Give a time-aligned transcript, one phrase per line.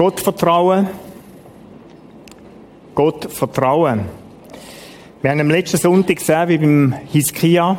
[0.00, 0.88] Gott vertrauen.
[2.94, 4.06] Gott vertrauen.
[5.20, 7.76] Wir haben am letzten Sonntag gesehen, wie beim Hiskia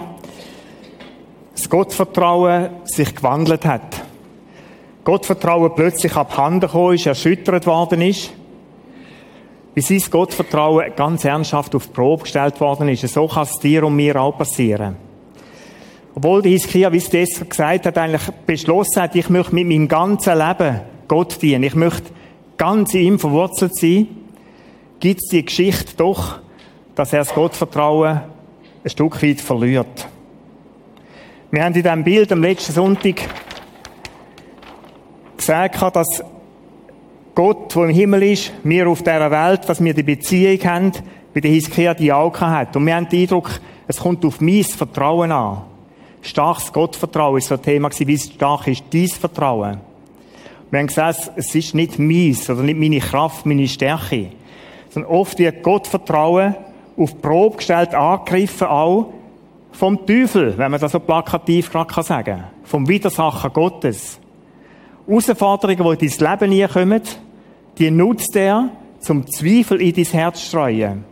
[1.56, 4.04] das Gottvertrauen sich gewandelt hat.
[5.04, 8.32] Gottvertrauen plötzlich abhanden gekommen ist, erschüttert worden ist.
[9.74, 13.08] Wie sein Gottvertrauen ganz ernsthaft auf die Probe gestellt worden ist.
[13.08, 14.96] So kann es dir und mir auch passieren.
[16.14, 19.88] Obwohl der Hiskia, wie es Esther gesagt hat, eigentlich beschlossen hat, ich möchte mit meinem
[19.88, 21.64] ganzen Leben Gott dienen.
[21.64, 22.10] Ich möchte
[22.56, 24.08] ganz in ihm verwurzelt sein.
[25.02, 26.40] Gibt es die Geschichte doch,
[26.96, 28.22] dass er das Gottvertrauen
[28.82, 30.08] ein Stück weit verliert.
[31.52, 33.28] Wir haben in diesem Bild am letzten Sonntag
[35.36, 36.24] gesagt, dass
[37.36, 40.92] Gott, der im Himmel ist, wir auf dieser Welt, dass wir die Beziehung haben,
[41.34, 42.74] wie der Hiskia die auch hat.
[42.78, 45.64] Und wir haben den Eindruck, es kommt auf mein Vertrauen an.
[46.22, 49.91] Starkes Gottvertrauen ist so ein Thema gewesen, wie stark ist dein Vertrauen?
[50.72, 54.28] Wir haben gesagt, es ist nicht meins oder nicht meine Kraft, meine Stärke.
[54.90, 56.56] Sondern oft wird Gottvertrauen
[56.98, 59.14] auf Probe gestellt, angegriffen auch
[59.74, 62.44] vom Teufel, wenn man das so plakativ gerade sagen kann.
[62.64, 64.20] Vom Widersacher Gottes.
[65.08, 67.02] Herausforderungen, die in dein Leben nie kommen,
[67.78, 71.04] die nutzt er, zum Zweifel in dein Herz zu streuen.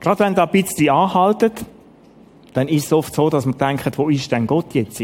[0.00, 1.64] Gerade wenn da ein bisschen anhaltet,
[2.52, 5.02] dann ist es oft so, dass man denkt, wo ist denn Gott jetzt?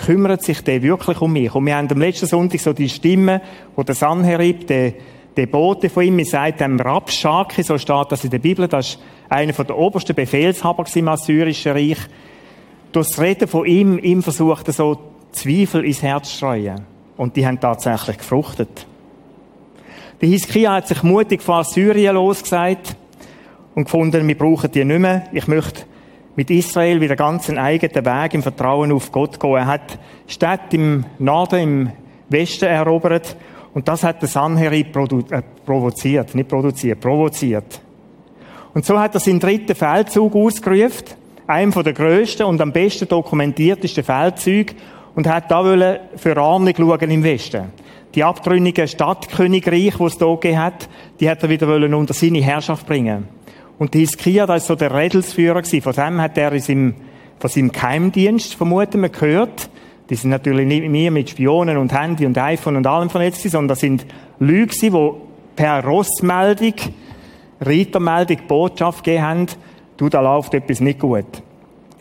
[0.00, 1.54] Kümmert sich der wirklich um mich?
[1.54, 3.42] Und wir haben am letzten Sonntag so die Stimme,
[3.76, 4.94] wo der Sanherib, der,
[5.36, 8.98] der Bote von ihm, sagt, dem Rabschaki, so steht das in der Bibel, das ist
[9.28, 11.98] einer der obersten Befehlshaber im Assyrischen Reich.
[12.92, 14.98] Durch das Reden von ihm, ihm versucht so
[15.32, 16.80] Zweifel ins Herz zu streuen.
[17.16, 18.86] Und die haben tatsächlich gefruchtet.
[20.20, 22.96] Der Hiskia hat sich mutig von Assyrien losgesagt
[23.74, 25.24] und gefunden, wir brauchen die nicht mehr.
[25.32, 25.82] Ich möchte
[26.40, 29.56] mit Israel wieder ganz einen eigenen Weg im Vertrauen auf Gott gehen.
[29.56, 31.90] Er hat Städte im Norden, im
[32.30, 33.36] Westen erobert
[33.74, 37.82] und das hat der Sanherib äh, provoziert, nicht produziert, provoziert.
[38.72, 41.08] Und so hat er seinen dritten Feldzug ausgerufen,
[41.46, 44.76] einem der grössten und am besten dokumentiertesten Feldzüge
[45.14, 45.62] und hat da
[46.16, 47.64] für Ahnung schauen im Westen.
[48.14, 50.88] Die abtrünnigen Stadtkönigreich, die es hier gegeben hat,
[51.20, 53.28] die hat er wieder unter seine Herrschaft bringen.
[53.80, 56.94] Und die Hiskia, das war so der Redelsführer Von dem hat er in seinem,
[57.38, 59.70] von seinem Geheimdienst, vermuten wir, gehört.
[60.10, 63.68] Die sind natürlich nicht mehr mit Spionen und Handy und iPhone und allem vernetzt, sondern
[63.68, 64.04] das sind
[64.38, 65.10] Leute, die
[65.56, 66.74] per Rossmeldung,
[67.62, 69.46] Reitermeldung Botschaft gegeben haben,
[69.96, 71.42] du, da läuft etwas nicht gut.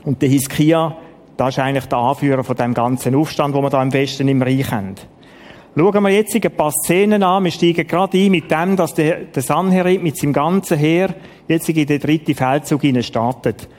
[0.04, 0.98] Und der Hiskia,
[1.38, 4.42] das ist eigentlich der Anführer von dem ganzen Aufstand, wo wir da im Westen im
[4.42, 4.96] Reich haben.
[5.80, 7.46] Schauen wir jetzt ein paar Szenen an.
[7.46, 11.16] Wir steigen gerade ein mit dem, dass der, der Sanherib mit seinem ganzen Heer
[11.48, 13.70] jetzt in den dritten Feldzug startet.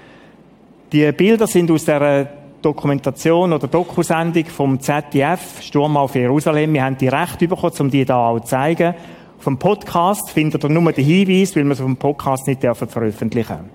[0.90, 6.72] Die Bilder sind aus der Dokumentation oder Dokusendung vom ZDF, Sturm auf Jerusalem.
[6.72, 8.94] Wir haben die Recht bekommen, um die da auch zu zeigen.
[9.38, 13.68] Vom Podcast findet ihr nur den Hinweis, weil wir es vom Podcast nicht veröffentlichen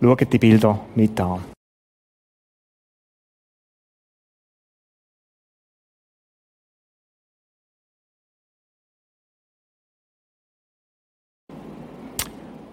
[0.00, 0.18] dürfen.
[0.18, 1.53] Schaut die Bilder mit an.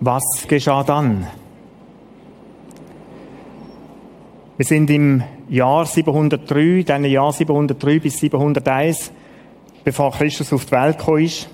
[0.04, 1.28] Was geschah dann?
[4.58, 9.12] Wir sind im Jahr 703, dann Jahr 703 bis 701,
[9.84, 11.48] bevor Christus auf die Welt gekommen ist.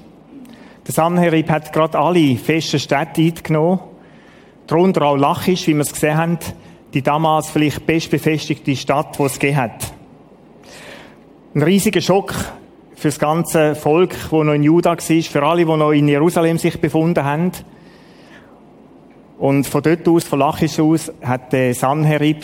[0.87, 3.81] Der Sanherib hat gerade alle festen Städte eingenommen,
[4.65, 6.37] darunter auch Lachisch, wie wir es gesehen haben,
[6.93, 9.93] die damals vielleicht bestbefestigte Stadt, die es gegeben hat.
[11.53, 12.33] Ein riesiger Schock
[12.95, 16.57] für das ganze Volk, das noch in Juda war, für alle, die noch in Jerusalem
[16.57, 17.51] sich befunden haben.
[19.37, 22.43] Und von dort aus, von Lachisch aus, hat der Sanherib,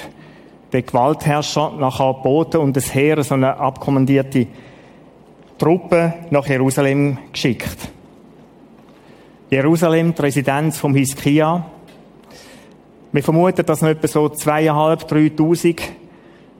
[0.72, 4.48] der Gewaltherrscher, nachher geboten und das Heer, so eine abkommandierte
[5.58, 7.90] Truppe nach Jerusalem geschickt.
[9.50, 11.66] Jerusalem, die Residenz vom Hiskia.
[13.12, 15.82] Wir vermuten, dass noch etwa so zweieinhalb, dreitausend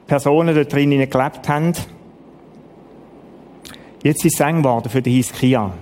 [0.06, 1.72] Personen dort drinnen gelebt haben.
[4.02, 5.72] Jetzt ist es eng geworden für den Hiskia.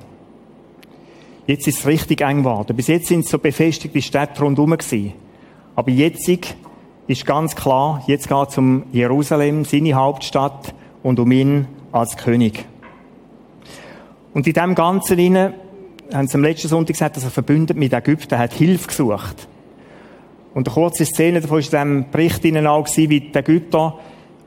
[1.46, 2.76] Jetzt ist es richtig eng geworden.
[2.76, 5.12] Bis jetzt sind es so befestigte Städte rundherum gewesen.
[5.74, 6.28] Aber jetzt
[7.06, 12.64] ist ganz klar, jetzt geht es um Jerusalem, seine Hauptstadt, und um ihn als König.
[14.34, 15.54] Und in dem Ganzen inne
[16.12, 19.48] haben sie am letzten Sonntag gesagt, dass er verbündet mit Ägypten, hat Hilfe gesucht.
[20.54, 23.98] Und eine kurze Szene davon war in diesem Bericht innen auch, gewesen, wie die Ägypter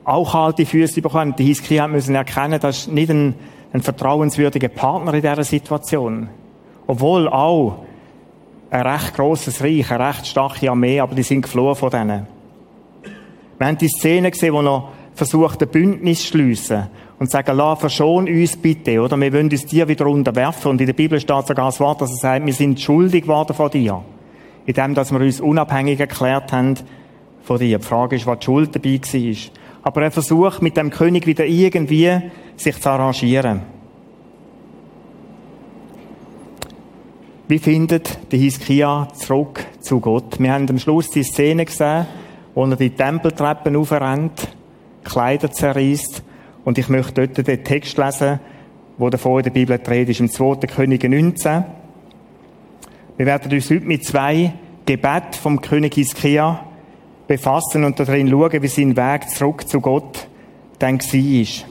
[0.04, 1.34] auch kalte Füße bekommen.
[1.36, 3.34] Die Hiskia müssen erkennen, das ist nicht ein,
[3.72, 6.28] ein vertrauenswürdiger Partner in dieser Situation.
[6.86, 7.84] Obwohl auch
[8.70, 12.26] ein recht grosses Reich, eine recht starke Armee, aber die sind geflohen von denen.
[13.58, 16.88] Wir haben die Szene gesehen, wo er versucht, ein Bündnis zu schliessen
[17.18, 19.18] und sagen, la, verschon uns bitte, oder?
[19.18, 20.72] Wir wollen uns dir wieder unterwerfen.
[20.72, 23.54] Und in der Bibel steht sogar das Wort, dass er sagt, wir sind schuldig geworden
[23.54, 24.02] von dir.
[24.66, 26.74] In dem, dass wir uns unabhängig erklärt haben
[27.42, 27.78] von dir.
[27.78, 29.36] Die Frage ist, was die Schuld dabei war.
[29.82, 32.20] Aber er versucht mit dem König wieder irgendwie
[32.56, 33.62] sich zu arrangieren.
[37.48, 40.40] Wie findet der Hiskia zurück zu Gott?
[40.40, 42.06] Wir haben am Schluss die Szene gesehen,
[42.56, 44.48] wo er die Tempeltreppen aufrennt,
[45.04, 46.24] Kleider zerreißt.
[46.64, 48.40] Und ich möchte dort den Text lesen,
[48.98, 50.56] wo davor in der Bibel dreht ist, im 2.
[50.66, 51.64] König 19.
[53.16, 54.52] Wir werden uns heute mit zwei
[54.84, 56.66] Gebeten vom König Hiskia
[57.28, 60.26] befassen und darin schauen, wie sein Weg zurück zu Gott
[60.80, 61.14] dann war.
[61.14, 61.64] Ich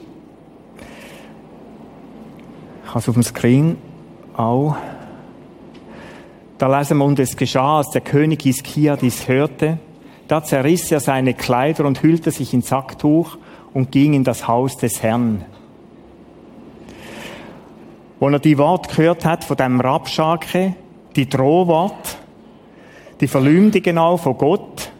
[2.86, 3.76] habe es auf dem Screen
[4.38, 4.74] auch.
[6.58, 9.78] Da lesen wir, und es geschah, als der König Hiskia dies hörte,
[10.26, 13.36] da zerriss er seine Kleider und hüllte sich in Sacktuch
[13.74, 15.44] und ging in das Haus des Herrn.
[18.18, 20.74] Wo er die Wort gehört hat von dem Rabschake,
[21.14, 22.16] die Drohwort,
[23.20, 24.90] die Verleumdungen auch von Gott,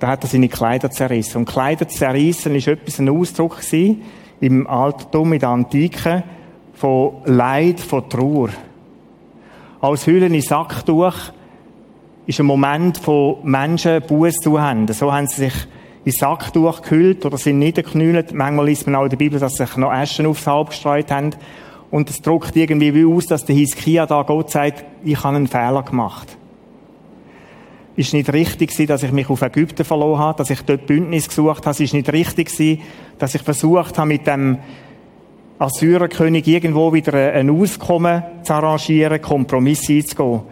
[0.00, 1.38] da hat er seine Kleider zerrissen.
[1.38, 3.60] Und Kleider zerrissen ist etwas ein Ausdruck
[4.40, 6.24] im Altertum, in der Antike,
[6.74, 8.50] von Leid, von Trauer
[9.80, 11.14] als Hüllen in Sacktuch
[12.26, 14.88] ist ein Moment, wo Menschen Buß zu haben.
[14.88, 15.54] So haben sie sich
[16.04, 18.32] in Sacktuch gehüllt oder sind niedergeknüllt.
[18.32, 21.10] Manchmal liest man auch in der Bibel, dass sie sich noch Aschen aufs Haupt gestreut
[21.10, 21.30] haben.
[21.90, 25.46] Und es drückt irgendwie wie aus, dass der Hiskia da Gott sagt, ich habe einen
[25.46, 26.36] Fehler gemacht.
[27.96, 31.28] Ist nicht richtig gewesen, dass ich mich auf Ägypten verloren habe, dass ich dort Bündnis
[31.28, 31.70] gesucht habe.
[31.70, 32.82] Es ist nicht richtig gewesen,
[33.18, 34.58] dass ich versucht habe, mit dem
[35.58, 40.42] Assyrerkönig irgendwo wieder ein Auskommen zu arrangieren, Kompromisse einzugehen.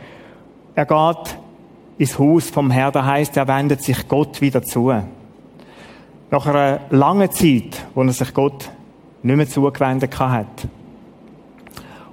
[0.75, 1.39] Er geht
[1.99, 4.93] ins Haus vom Herrn, da heißt, er wendet sich Gott wieder zu.
[6.31, 8.71] Nach einer langen Zeit, wo er sich Gott
[9.23, 10.69] nicht mehr zugewendet hat.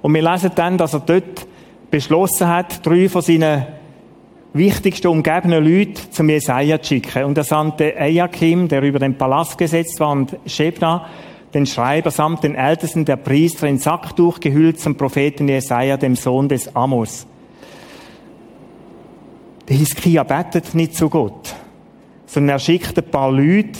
[0.02, 1.46] Und wir lesen dann, dass er dort
[1.90, 3.66] beschlossen hat, drei von seinen
[4.52, 7.24] wichtigsten umgebenen Leuten zum Jesaja zu schicken.
[7.24, 11.06] Und er sandte Ejakim, der über den Palast gesetzt war, und Shebna,
[11.54, 16.48] den Schreiber samt den Ältesten der Priester in Sacktuch gehüllt zum Propheten Jesaja, dem Sohn
[16.48, 17.26] des Amos.
[19.68, 21.54] Der Hiskia betet nicht zu Gott,
[22.26, 23.78] sondern er schickt ein paar Leute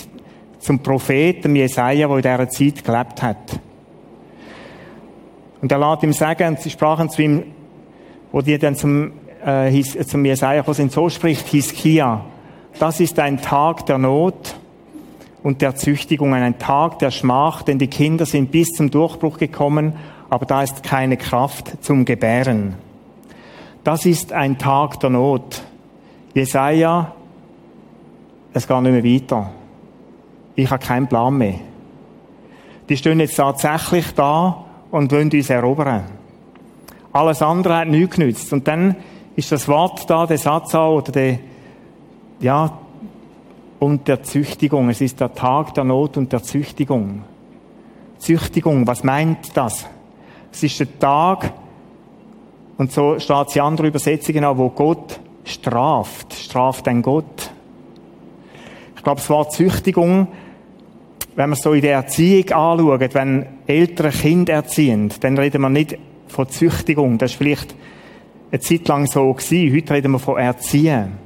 [0.59, 3.59] zum Propheten Jesaja, der in dieser Zeit gelebt hat.
[5.61, 7.45] Und er lässt ihm sagen, sie sprachen zu ihm,
[8.33, 9.13] wo die dann zum,
[9.45, 12.25] äh, zum Jesaja gekommen sind, so spricht Hiskia,
[12.79, 14.57] das ist ein Tag der Not,
[15.43, 19.95] und der Züchtigung, ein Tag der Schmach, denn die Kinder sind bis zum Durchbruch gekommen,
[20.31, 22.75] aber da ist keine Kraft zum Gebären.
[23.85, 25.63] Das ist ein Tag der Not.
[26.35, 27.13] Jesaja,
[28.53, 29.51] es geht nicht mehr weiter.
[30.55, 31.55] Ich habe keinen Plan mehr.
[32.89, 36.05] Die stehen jetzt tatsächlich da und wollen uns erobern.
[37.13, 38.53] Alles andere hat nichts genützt.
[38.53, 38.97] Und dann
[39.37, 41.39] ist das Wort da, der Satz auch, oder der,
[42.41, 42.79] ja,
[43.83, 44.91] und der Züchtigung.
[44.91, 47.25] Es ist der Tag der Not und der Züchtigung.
[48.19, 49.87] Züchtigung, was meint das?
[50.53, 51.53] Es ist der Tag,
[52.79, 56.33] und so steht es in anderen Übersetzungen auch, wo Gott straft.
[56.33, 57.51] Straft ein Gott.
[58.95, 60.29] Ich glaube, das Wort Züchtigung,
[61.35, 65.71] wenn man es so in der Erziehung anschaut, wenn ältere Kinder erziehen, dann reden wir
[65.71, 65.99] nicht
[66.29, 67.19] von Züchtigung.
[67.19, 67.75] Das ist vielleicht
[68.53, 69.75] eine Zeit lang so gewesen.
[69.75, 71.22] Heute reden wir von Erziehen.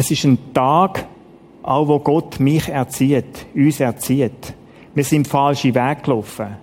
[0.00, 1.04] Es ist ein Tag,
[1.62, 4.54] auch wo Gott mich erzieht, uns erzieht.
[4.94, 6.56] Wir sind falsche Weg gelaufen.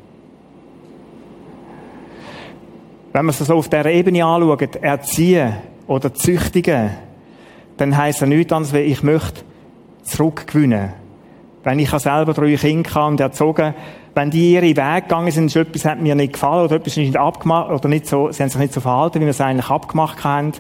[3.14, 5.54] Wenn man es so auf dieser Ebene anschaut, erziehen
[5.86, 6.90] oder züchtigen,
[7.78, 9.42] dann heisst es nichts anderes, wie ich möchte
[10.02, 10.94] zurückgewinnen.
[11.64, 13.76] Wenn ich selber drei Kinder habe und erzogen,
[14.16, 17.18] wenn die ihre Weg gegangen sind, etwas hat mir nicht gefallen oder etwas ist nicht
[17.18, 20.24] abgemacht, oder nicht so, sie haben sich nicht so verhalten, wie wir es eigentlich abgemacht
[20.24, 20.54] haben,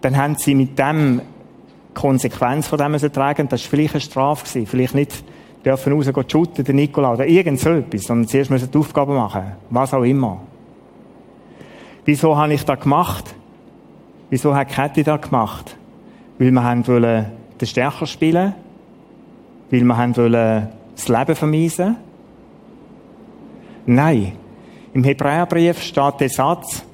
[0.00, 1.20] dann haben sie mit dem
[1.94, 3.48] Konsequenz von dem müssen tragen.
[3.48, 4.66] Das war vielleicht eine Strafe gewesen.
[4.66, 5.24] Vielleicht nicht
[5.64, 9.52] dürfen rausgehen shooten, der Nikola oder irgend so etwas, sondern zuerst müssen die Aufgaben machen.
[9.68, 10.40] Was auch immer.
[12.04, 13.34] Wieso habe ich das gemacht?
[14.30, 15.76] Wieso hat Kathi das gemacht?
[16.38, 17.26] Weil wir haben wollen
[17.60, 18.54] den Stärker spielen?
[19.70, 21.96] Weil wir haben wollen das Leben vermiesen?
[23.86, 24.32] Nein.
[24.92, 26.84] Im Hebräerbrief steht der Satz,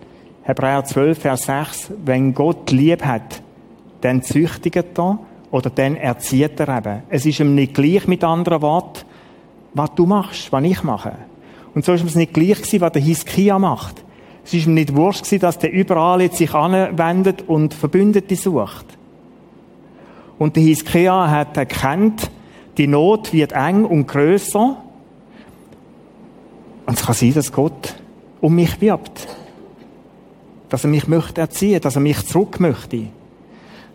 [0.43, 3.43] Hebräer 12, Vers 6, wenn Gott lieb hat,
[4.01, 5.19] dann züchtigt er
[5.51, 7.03] oder dann erzieht er eben.
[7.09, 9.05] Es ist ihm nicht gleich mit anderen Worten,
[9.75, 11.13] was du machst, was ich mache.
[11.75, 14.03] Und so ist es nicht gleich gewesen, was der Hiskia macht.
[14.45, 18.87] Es ist ihm nicht wurscht gewesen, dass der überall jetzt sich anwendet und Verbündete sucht.
[20.39, 22.31] Und der Hiskia hat erkannt,
[22.77, 24.77] Die Not wird eng und größer.
[26.87, 27.95] Und es kann sein, dass Gott
[28.41, 29.29] um mich wirbt.
[30.69, 33.07] Dass er mich möchte erziehen, dass er mich zurück möchte.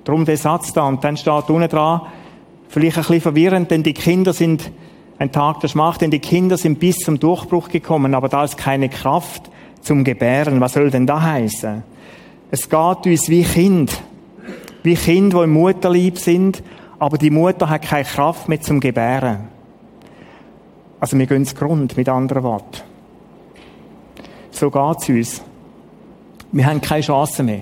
[0.04, 0.88] Darum der Satz da.
[0.88, 2.02] Und dann steht unten dran,
[2.68, 4.72] vielleicht ein bisschen verwirrend, denn die Kinder sind
[5.20, 8.58] ein Tag der Schmacht, denn die Kinder sind bis zum Durchbruch gekommen, aber da ist
[8.58, 10.60] keine Kraft zum Gebären.
[10.62, 11.84] Was soll denn da heißen?
[12.50, 14.02] Es geht uns wie Kind.
[14.84, 16.64] Wie Kinder, die im Mutterlieb sind,
[16.98, 19.50] aber die Mutter hat keine Kraft mehr zum Gebären.
[21.00, 22.82] Also wir gehen ins Grund, mit anderen Worten.
[24.50, 25.42] So geht's uns.
[26.52, 27.62] Wir haben keine Chance mehr.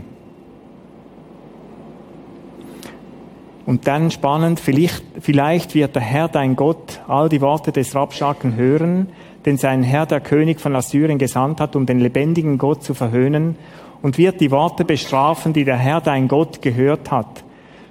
[3.70, 8.56] Und dann spannend, vielleicht, vielleicht wird der Herr dein Gott all die Worte des Rabschaken
[8.56, 9.10] hören,
[9.46, 13.58] den sein Herr der König von Assyrien gesandt hat, um den lebendigen Gott zu verhöhnen,
[14.02, 17.44] und wird die Worte bestrafen, die der Herr dein Gott gehört hat.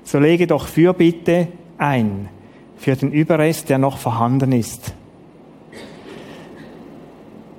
[0.02, 1.46] So lege doch Fürbitte
[1.78, 2.28] ein
[2.76, 4.92] für den Überrest, der noch vorhanden ist.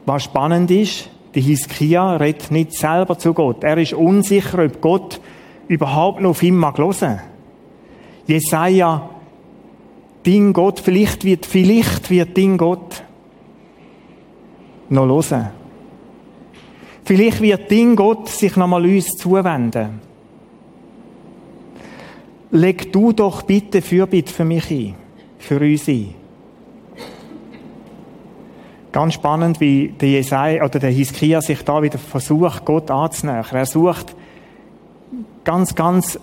[0.05, 3.63] Was spannend ist, die Hiskia redet nicht selber zu Gott.
[3.63, 5.21] Er ist unsicher, ob Gott
[5.69, 7.28] überhaupt noch auf ihn mag hören.
[8.29, 9.09] Jesaja,
[10.23, 13.01] Ding Gott, vielleicht wird, vielleicht wird Ding Gott
[14.89, 15.49] noch hören.
[17.03, 19.99] Vielleicht wird Ding Gott sich nochmal uns zuwenden.
[22.51, 24.93] Leg du doch bitte Fürbitte für mich ein,
[25.39, 26.13] für uns ein.
[28.91, 33.45] Ganz spannend, wie der Jesaja oder der Hiskia sich da wieder versucht, Gott anzunähern.
[33.53, 34.15] Er sucht
[35.43, 36.19] ganz, ganz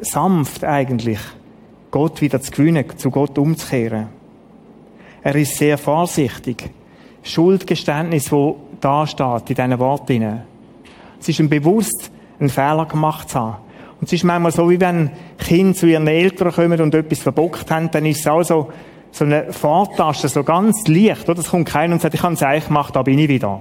[0.00, 1.20] sanft eigentlich,
[1.90, 4.08] Gott wieder zu gewinnen, zu Gott umzukehren.
[5.22, 6.70] Er ist sehr vorsichtig.
[7.22, 10.42] Schuldgeständnis, wo da steht, in diesen Worten.
[11.20, 13.56] Es ist ihm bewusst, einen Fehler gemacht zu haben.
[14.00, 17.70] Und es ist manchmal so, wie wenn Kinder zu ihren Eltern kommen und etwas verbockt
[17.70, 18.68] haben, dann ist es auch so,
[19.10, 21.40] so eine Fahrtasche, so ganz leicht, oder?
[21.40, 23.60] Es kommt keiner und sagt, ich habe es eigentlich gemacht, da bin ich wieder.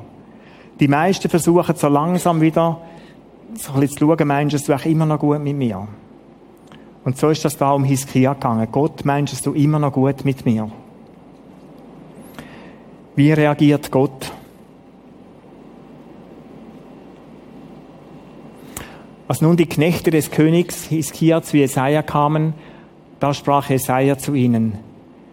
[0.79, 2.81] Die meisten versuchen so langsam wieder,
[3.55, 5.87] so ein bisschen zu schauen, meinst du es immer noch gut mit mir?
[7.07, 8.67] Und so ist das da um Hiskia gegangen.
[8.69, 10.69] Gott, meinst du immer noch gut mit mir?
[13.15, 14.33] Wie reagiert Gott?
[19.25, 22.53] Als nun die Knechte des Königs Hiskia zu Jesaja kamen,
[23.21, 24.77] da sprach Jesaja zu ihnen,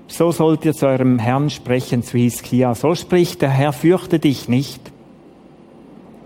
[0.07, 2.77] so sollt ihr zu eurem Herrn sprechen, zu Hiskia.
[2.77, 4.93] So spricht der Herr, fürchte dich nicht.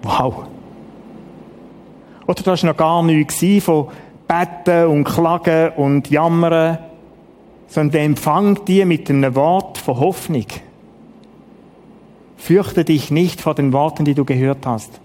[0.02, 0.44] Wow.
[2.26, 3.88] Oder das war noch gar nichts von
[4.28, 6.78] Betten und Klagen und Jammern,
[7.66, 10.46] sondern der empfangt die mit einem Wort von Hoffnung.
[12.36, 15.00] Fürchte dich nicht vor den Worten, die du gehört hast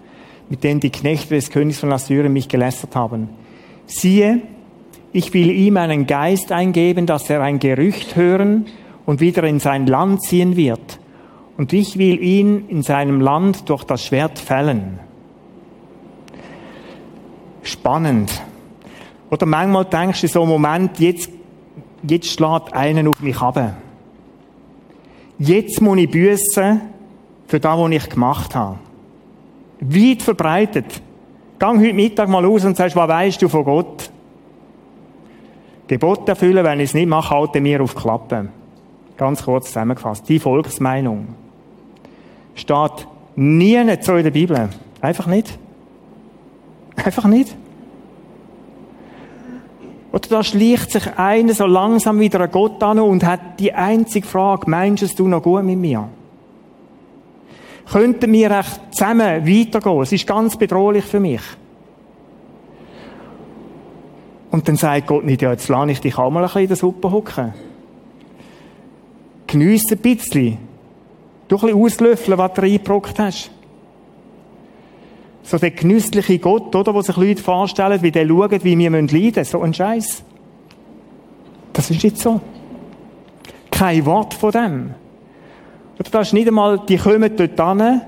[0.48, 3.28] mit denen die Knechte des Königs von Assyrien mich gelästert haben.
[3.86, 4.42] Siehe,
[5.12, 8.66] ich will ihm einen Geist eingeben, dass er ein Gerücht hören
[9.06, 10.98] und wieder in sein Land ziehen wird.
[11.56, 14.98] Und ich will ihn in seinem Land durch das Schwert fällen.
[17.62, 18.30] Spannend.
[19.30, 21.30] Oder manchmal denkst du so einen Moment, jetzt,
[22.02, 23.74] jetzt schlägt einen auf mich ab.
[25.38, 26.80] Jetzt muss ich büssen
[27.46, 28.78] für das, was ich gemacht habe.
[29.80, 31.02] Weit verbreitet.
[31.58, 34.10] Gang heute Mittag mal aus und sagst, was weißt du von Gott?
[35.86, 38.48] Gebot erfüllen, wenn ich es nicht mache, halte mir auf Klappe.
[39.16, 40.28] Ganz kurz zusammengefasst.
[40.28, 41.28] Die Volksmeinung.
[42.54, 44.68] Steht nie so in der Bibel.
[45.00, 45.58] Einfach nicht.
[46.96, 47.54] Einfach nicht.
[50.14, 54.26] Oder da schleicht sich einer so langsam wieder an Gott an und hat die einzige
[54.26, 56.08] Frage, meinst du noch gut mit mir?
[57.90, 60.02] könnten wir echt zusammen weitergehen.
[60.02, 61.42] Es ist ganz bedrohlich für mich.
[64.50, 66.68] Und dann sagt Gott nicht, ja, jetzt lasse ich dich auch mal ein bisschen in
[66.68, 67.54] der Suppe hocken.
[69.46, 70.58] Geniesse ein bisschen.
[71.48, 73.50] Du ein bisschen auslöffeln, was du reingebrockt hast.
[75.44, 79.10] So der genüssliche Gott, oder, wo sich Leute vorstellen, wie der schaut, wie wir leiden
[79.10, 79.44] müssen.
[79.44, 80.24] So ein Scheiß.
[81.74, 82.40] Das ist nicht so.
[83.70, 84.94] Kein Wort von dem.
[85.98, 88.00] Oder das ist nicht einmal, die kommen dort an.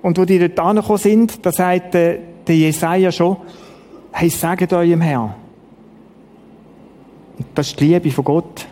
[0.00, 3.36] Und wo die dort angekommen sind, da sagt der, der Jesaja schon,
[4.12, 5.34] hey, sagt eurem Herrn.
[7.36, 8.66] Und das ist die Liebe von Gott.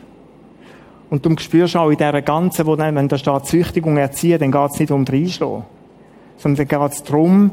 [1.11, 4.53] Und du spürst auch in dieser ganzen, wo dann, wenn da steht Züchtigung erziehen, dann
[4.53, 5.65] geht es nicht um reinschlagen.
[6.38, 7.50] Sondern dann geht es darum,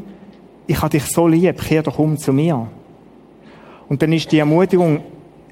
[0.68, 2.68] ich habe dich so lieb, kehr doch um zu mir.
[3.90, 5.02] Und dann ist die Ermutigung,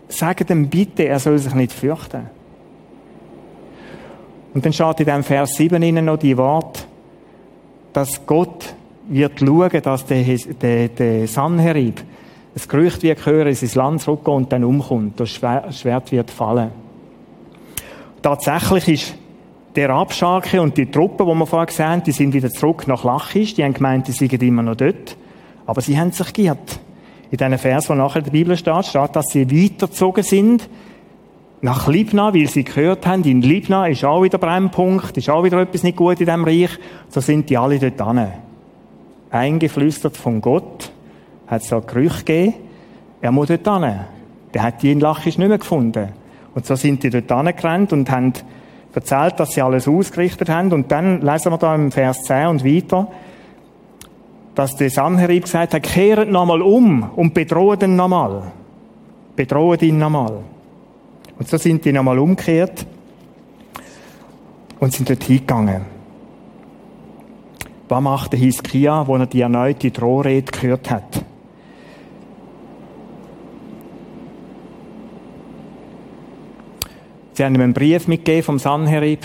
[0.07, 2.29] sag dem bitte, er soll sich nicht fürchten.
[4.53, 6.87] Und dann steht in dem Vers 7 innen noch die Wort,
[7.91, 8.73] dass Gott
[9.07, 10.23] wird schauen, dass der,
[10.61, 12.01] der, der Sanherib
[12.53, 15.19] das Gerücht wird hören, in sein Land zurückgeht und dann umkommt.
[15.19, 16.71] Das Schwert wird fallen.
[18.21, 19.15] tatsächlich ist
[19.75, 23.03] der Abscharke und die Truppen, die wir vorher gesehen haben, die sind wieder zurück nach
[23.03, 23.55] Lachisch.
[23.55, 25.17] Die haben gemeint, die seien immer noch dort.
[25.65, 26.79] Aber sie haben sich geirrt.
[27.31, 30.69] In diesen Vers, wo nachher in der Bibel steht, steht, dass sie weitergezogen sind
[31.61, 35.61] nach Libna, weil sie gehört haben, in Libna ist auch wieder Brennpunkt, ist auch wieder
[35.61, 36.77] etwas nicht gut in diesem Reich.
[37.07, 38.27] So sind die alle dort hin.
[39.31, 40.91] Eingeflüstert von Gott,
[41.47, 42.53] hat es da Gerüche gegeben,
[43.21, 43.99] er muss dort hin.
[44.53, 46.09] Der hat die in Lachisch nicht mehr gefunden.
[46.53, 48.33] Und so sind die dort hingerannt und haben
[48.95, 50.71] erzählt, dass sie alles ausgerichtet haben.
[50.71, 53.07] Und dann lesen wir da im Vers 10 und weiter,
[54.55, 58.43] dass der Sanherib gesagt hat, kehret nochmal um und bedroht ihn nochmal.
[59.35, 60.39] Bedroht ihn nochmal.
[61.39, 62.85] Und so sind die nochmal umgekehrt
[64.79, 65.81] und sind dort hingegangen.
[67.89, 71.12] Was macht der Hiskia, wo er die erneute Drohrede gehört hat?
[77.33, 79.21] Sie haben ihm einen Brief mitgegeben vom Sanherib.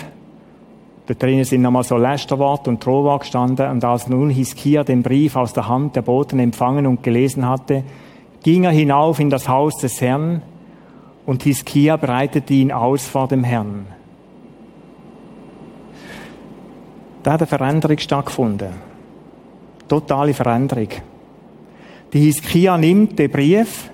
[1.06, 3.70] Da drinnen sind nochmal so Lästerwort und Drohwort gestanden.
[3.70, 7.84] Und als nun Hiskia den Brief aus der Hand der Boten empfangen und gelesen hatte,
[8.42, 10.42] ging er hinauf in das Haus des Herrn
[11.26, 13.86] und Hiskia breitete ihn aus vor dem Herrn.
[17.22, 18.70] Da hat eine Veränderung stattgefunden.
[19.88, 20.88] Totale Veränderung.
[22.14, 23.90] Die Hiskia nimmt den Brief,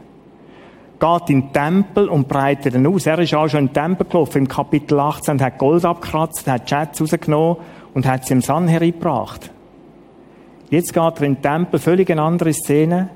[1.04, 3.06] geht in den Tempel und breitet ihn aus.
[3.06, 6.46] Er ist auch schon in den Tempel gelaufen, im Kapitel 18, und hat Gold abgekratzt,
[6.46, 7.56] hat Schätze rausgenommen
[7.92, 9.50] und hat sie im Sanherib gebracht.
[10.70, 13.10] Jetzt geht er in den Tempel, völlig eine andere Szene,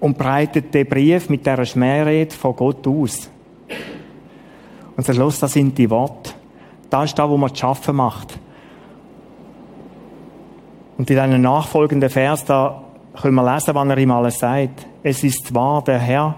[0.00, 3.30] und breitet den Brief mit dieser Schmährede von Gott aus.
[4.96, 6.32] Und sagt, los, das sind die Worte.
[6.90, 8.38] Das ist da, wo man das Schaffen macht.
[10.98, 12.82] Und in einem nachfolgenden Vers, da
[13.20, 14.86] können wir lesen, wann er ihm alles sagt.
[15.02, 16.34] Es ist wahr, der Herr,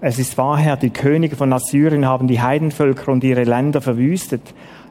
[0.00, 4.42] es ist wahr, Herr, die Könige von Assyrien haben die Heidenvölker und ihre Länder verwüstet.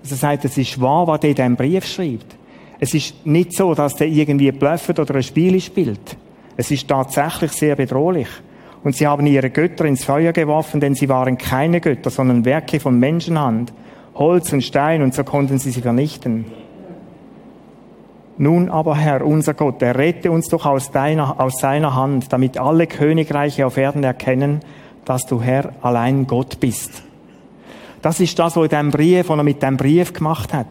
[0.02, 2.36] Also er sagt, es ist wahr, was der in diesem Brief schreibt.
[2.80, 6.18] Es ist nicht so, dass der irgendwie blöfft oder ein Spiel spielt.
[6.58, 8.28] Es ist tatsächlich sehr bedrohlich.
[8.84, 12.80] Und sie haben ihre Götter ins Feuer geworfen, denn sie waren keine Götter, sondern Werke
[12.80, 13.74] von Menschenhand,
[14.16, 16.46] Holz und Stein, und so konnten sie sie vernichten.
[18.38, 22.86] Nun aber, Herr, unser Gott, errette uns doch aus, deiner, aus seiner Hand, damit alle
[22.86, 24.60] Königreiche auf Erden erkennen,
[25.08, 27.02] dass du, Herr, allein Gott bist.
[28.02, 30.68] Das ist das, was in dem Brief, was er mit dem Brief gemacht hat.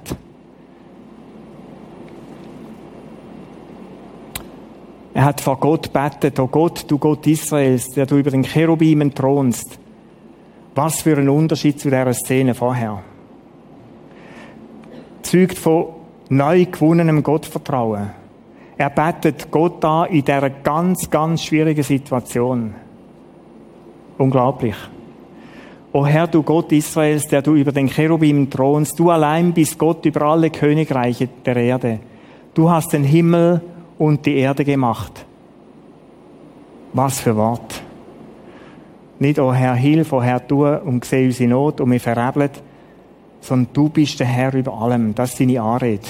[5.15, 9.15] Er hat vor Gott betet, oh Gott, du Gott Israels, der du über den Cherubimen
[9.15, 9.79] thronst.
[10.75, 13.03] Was für ein Unterschied zu dieser Szene vorher.
[15.23, 15.87] Zeugt von
[16.29, 18.11] neu gewonnenem Gottvertrauen.
[18.77, 22.75] Er betet Gott an in dieser ganz, ganz schwierigen Situation.
[24.19, 24.77] Unglaublich.
[25.93, 30.05] O Herr, du Gott Israels, der du über den Cherubim thronst, du allein bist Gott
[30.05, 32.01] über alle Königreiche der Erde.
[32.55, 33.63] Du hast den Himmel
[33.99, 35.25] und die Erde gemacht.
[36.93, 37.83] Was für Wort.
[39.19, 42.63] Nicht, oh Herr, hilf, oh Herr, tu und sehe unsere Not und mich verebelt,
[43.41, 45.15] sondern du bist der Herr über allem.
[45.15, 46.07] Das ist deine Anrede.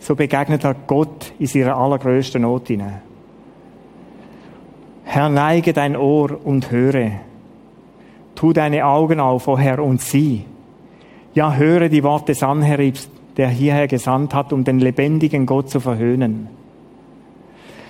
[0.00, 3.07] So begegnet er Gott in seiner allergrößten Not hinein.
[5.10, 7.12] Herr, neige dein Ohr und höre.
[8.34, 10.44] Tu deine Augen auf, o oh Herr, und sieh.
[11.32, 16.48] Ja, höre die Worte Sanheribs, der hierher gesandt hat, um den lebendigen Gott zu verhöhnen.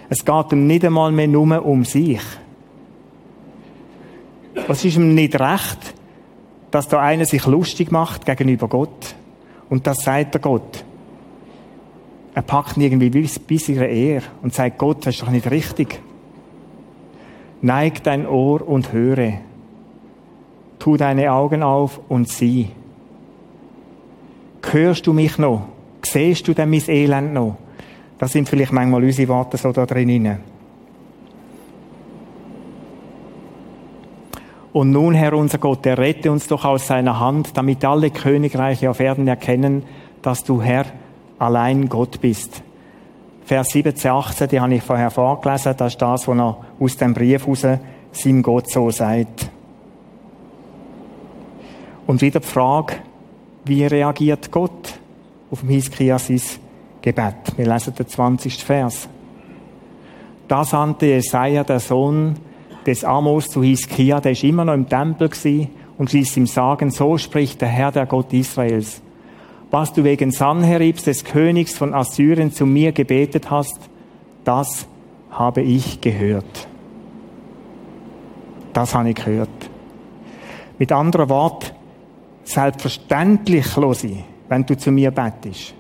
[0.08, 2.22] Es geht ihm nicht einmal mehr nur um sich.
[4.68, 5.94] Was ist ihm nicht recht,
[6.70, 9.16] dass da einer sich lustig macht gegenüber Gott?
[9.68, 10.84] Und das sagt der Gott.
[12.32, 15.50] Er packt ihn irgendwie bis, bis ihre Ehe und sagt, Gott, das ist doch nicht
[15.50, 16.00] richtig.
[17.60, 19.34] Neig dein Ohr und höre.
[20.78, 22.70] Tu deine Augen auf und sieh.
[24.70, 25.66] Hörst du mich noch?
[26.02, 27.56] Siehst du denn mein Elend noch?
[28.18, 30.38] Das sind vielleicht manchmal unsere Worte so da drinnen.
[34.72, 39.00] Und nun, Herr unser Gott, errette uns doch aus seiner Hand, damit alle Königreiche auf
[39.00, 39.82] Erden erkennen,
[40.22, 40.86] dass du, Herr,
[41.38, 42.62] allein Gott bist.
[43.48, 47.14] Vers 17, 18, die habe ich vorher vorgelesen, das ist das, was er aus dem
[47.14, 47.66] Brief heraus
[48.12, 49.50] seinem Gott so sagt.
[52.06, 52.96] Und wieder die Frage,
[53.64, 55.00] wie reagiert Gott
[55.50, 56.60] auf dem Hiskiasis
[57.00, 57.56] Gebet?
[57.56, 58.62] Wir lesen den 20.
[58.62, 59.08] Vers.
[60.46, 62.36] Da sandte Jesaja, der Sohn
[62.84, 66.90] des Amos, zu Hiskia, der ist immer noch im Tempel gewesen, und ließ ihm sagen,
[66.90, 69.00] so spricht der Herr, der Gott Israels.
[69.70, 73.78] Was du wegen Sanheribs des Königs von Assyrien zu mir gebetet hast,
[74.44, 74.86] das
[75.30, 76.68] habe ich gehört.
[78.72, 79.48] Das habe ich gehört.
[80.78, 81.72] Mit anderen Worten,
[82.44, 85.74] selbstverständlich hören, wenn du zu mir bettest.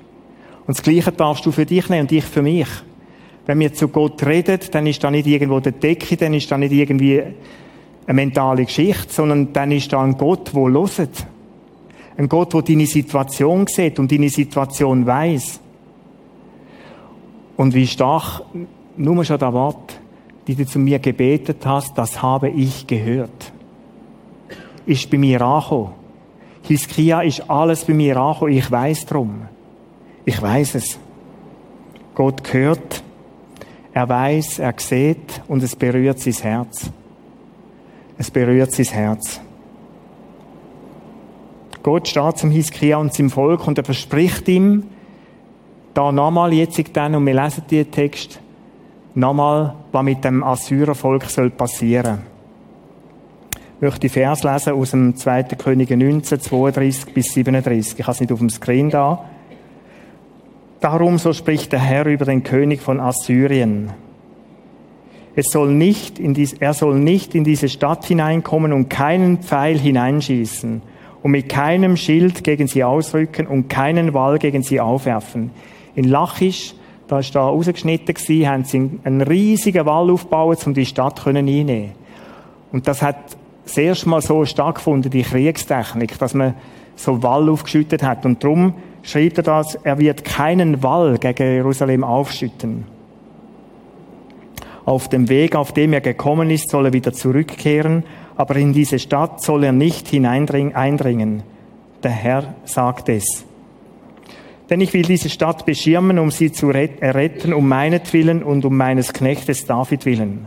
[0.66, 2.68] Und das Gleiche darfst du für dich nehmen und ich für mich.
[3.46, 6.58] Wenn wir zu Gott reden, dann ist da nicht irgendwo der Decke, dann ist da
[6.58, 7.22] nicht irgendwie
[8.06, 11.26] eine mentale Geschichte, sondern dann ist da ein Gott, der hört.
[12.18, 15.60] Ein Gott, der deine Situation sieht und deine Situation weiß.
[17.56, 18.42] Und wie stark,
[18.96, 20.00] nur schon das Wort,
[20.48, 23.52] die du zu mir gebetet hast, das habe ich gehört.
[24.84, 25.92] Ist bei mir angekommen.
[26.62, 28.52] Hiskia ist alles bei mir angekommen.
[28.52, 29.42] Ich weiß drum.
[30.24, 30.98] Ich weiß es.
[32.16, 33.04] Gott hört,
[33.92, 36.90] er weiß, er sieht und es berührt sein Herz.
[38.18, 39.40] Es berührt sein Herz.
[41.82, 44.84] Gott steht zum Hiskia und zum Volk und er verspricht ihm,
[45.94, 48.40] da nochmal jetzt dann, und wir lesen den Text,
[49.14, 52.20] nochmal, was mit dem Assyrervolk soll passieren.
[53.76, 55.44] Ich möchte Vers lesen aus dem 2.
[55.56, 57.98] Könige 19, 32 bis 37.
[57.98, 59.24] Ich habe es nicht auf dem Screen da.
[60.80, 63.90] Darum so spricht der Herr über den König von Assyrien.
[65.34, 69.78] Es soll nicht in dies, er soll nicht in diese Stadt hineinkommen und keinen Pfeil
[69.78, 70.82] hineinschießen
[71.22, 75.50] und mit keinem Schild gegen sie ausrücken und keinen Wall gegen sie aufwerfen.
[75.94, 76.74] In Lachisch,
[77.08, 81.92] da ist da rausgeschnitten gewesen, haben sie einen riesigen Wall aufgebaut, um die Stadt einzunehmen.
[82.70, 83.16] Und das hat
[83.64, 86.54] das erste Mal so stattgefunden, die Kriegstechnik, dass man
[86.96, 88.24] so Wall aufgeschüttet hat.
[88.24, 92.84] Und darum schreibt er das, er wird keinen Wall gegen Jerusalem aufschütten.
[94.84, 98.04] Auf dem Weg, auf dem er gekommen ist, soll er wieder zurückkehren,
[98.38, 101.42] aber in diese Stadt soll er nicht hineindringen.
[102.04, 103.44] Der Herr sagt es.
[104.70, 109.12] Denn ich will diese Stadt beschirmen, um sie zu retten, um meinetwillen und um meines
[109.12, 110.46] Knechtes David willen.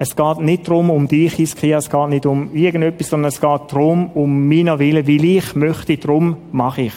[0.00, 3.60] Es geht nicht darum, um dich, Hiskia, es geht nicht um irgendetwas, sondern es geht
[3.68, 6.94] darum, um meiner Wille, weil ich möchte, darum mache ich.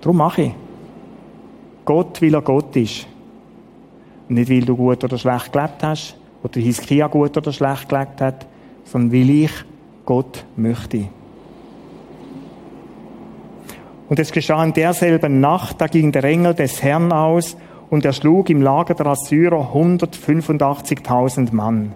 [0.00, 0.52] Darum mache ich.
[1.84, 3.06] Gott, weil er Gott ist.
[4.28, 8.46] Nicht, weil du gut oder schlecht gelebt hast, oder Hiskia gut oder schlecht gelebt hat,
[8.84, 9.52] sondern weil ich
[10.04, 11.08] Gott möchte.
[14.08, 17.56] Und es geschah in derselben Nacht, da ging der Engel des Herrn aus
[17.88, 21.92] und er schlug im Lager der Assyrer 185.000 Mann.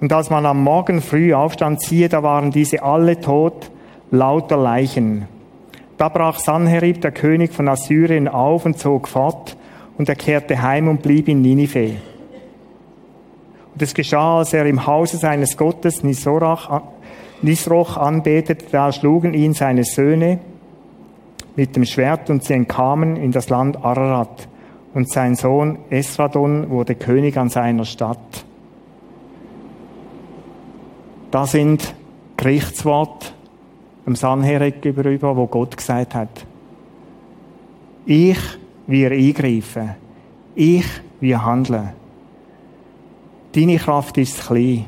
[0.00, 3.70] Und als man am Morgen früh aufstand, siehe, da waren diese alle tot,
[4.10, 5.26] lauter Leichen.
[5.96, 9.56] Da brach Sanherib, der König von Assyrien, auf und zog fort,
[9.96, 11.92] und er kehrte heim und blieb in Ninive.
[13.78, 16.82] Es geschah, als er im Hause seines Gottes Nisorach,
[17.42, 20.38] Nisroch anbetete, da schlugen ihn seine Söhne
[21.54, 24.48] mit dem Schwert und sie entkamen in das Land Ararat.
[24.94, 28.46] Und sein Sohn Esradon wurde König an seiner Stadt.
[31.30, 31.94] Da sind
[32.38, 33.28] Gerichtsworte
[34.06, 36.46] am Sanherib gegenüber, wo Gott gesagt hat,
[38.06, 38.38] ich
[38.86, 39.96] wir eingreifen.
[40.54, 40.86] Ich
[41.20, 41.90] wir handeln.
[43.56, 44.84] Deine Kraft ist klein.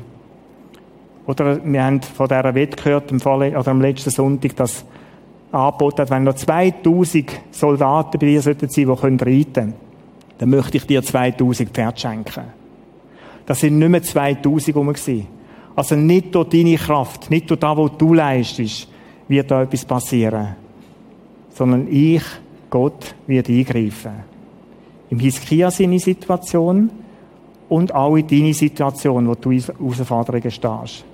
[1.25, 4.85] Oder wir haben von dieser Wette gehört, im Fall, oder am letzten Sonntag, dass
[5.51, 9.73] angeboten hat, wenn noch 2000 Soldaten bei dir sollten sein, die können reiten
[10.39, 12.45] dann möchte ich dir 2000 Pferde schenken.
[13.45, 15.27] Das sind nicht mehr 2000 rum gewesen.
[15.75, 18.87] Also nicht durch deine Kraft, nicht durch das, was du leistest,
[19.27, 20.55] wird da etwas passieren.
[21.49, 22.23] Sondern ich,
[22.69, 24.23] Gott, wird eingreifen.
[25.09, 26.89] Im Hiskia seine Situation
[27.69, 31.05] und auch in deine Situation, wo du Herausforderungen stehst.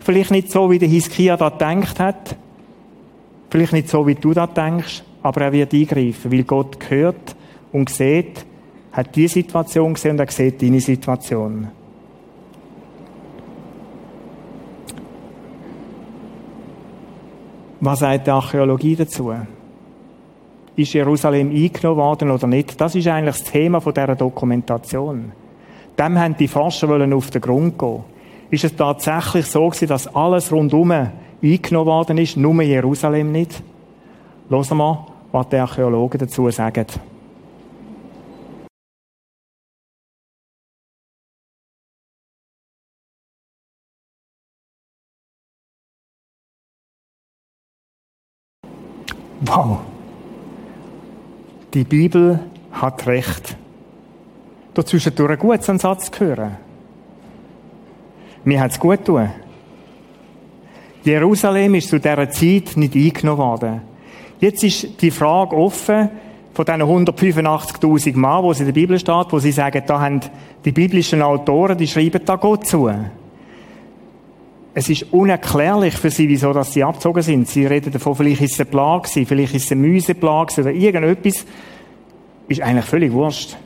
[0.00, 2.36] Vielleicht nicht so, wie der Hiskia da gedacht hat.
[3.48, 5.02] Vielleicht nicht so, wie du da denkst.
[5.22, 7.34] Aber er wird eingreifen, weil Gott hört
[7.72, 8.44] und sieht,
[8.92, 11.68] hat die Situation gesehen und er sieht deine Situation.
[17.80, 19.32] Was sagt die Archäologie dazu?
[20.76, 22.80] Ist Jerusalem eingenommen worden oder nicht?
[22.80, 25.32] Das ist eigentlich das Thema dieser Dokumentation.
[25.96, 28.02] Dem haben die Forscher auf den Grund gehen.
[28.50, 33.62] Ist es tatsächlich so gewesen, dass alles rundum eingenommen worden ist, nur Jerusalem nicht?
[34.48, 36.86] Hören wir mal, was die Archäologen dazu sagen.
[49.46, 49.93] Wow.
[51.74, 52.38] Die Bibel
[52.70, 53.56] hat recht.
[54.74, 56.56] Dazwischendurch gut so einen Satz zu hören.
[58.44, 59.28] Mir hat es gut tun.
[61.02, 63.80] Jerusalem ist zu dieser Zeit nicht eingenommen worden.
[64.38, 66.10] Jetzt ist die Frage offen,
[66.52, 70.20] von diesen 185.000 Mal, wo es in der Bibel steht, wo sie sagen, da haben
[70.64, 72.88] die biblischen Autoren, die schreiben da Gott zu.
[74.74, 77.48] Es ist unerklärlich für sie, wieso dass sie abgezogen sind.
[77.48, 81.46] Sie reden davon, vielleicht ist es eine Plage, vielleicht ist es eine Müseplage oder irgendetwas.
[82.48, 83.56] Ist eigentlich völlig wurscht.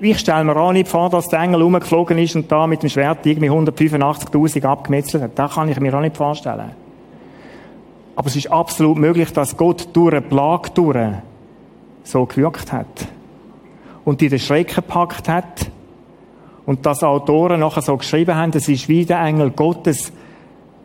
[0.00, 2.88] Ich stelle mir auch nicht vor, dass der Engel rumgeflogen ist und da mit dem
[2.88, 5.38] Schwert irgendwie 185.000 abgemetzelt hat.
[5.38, 6.70] Das kann ich mir auch nicht vorstellen.
[8.16, 11.08] Aber es ist absolut möglich, dass Gott durch eine Plage durch
[12.04, 12.86] so gewirkt hat.
[14.04, 15.70] Und die den Schrecken gepackt hat.
[16.64, 20.12] Und dass Autoren nachher so geschrieben haben, es ist wie der Engel Gottes,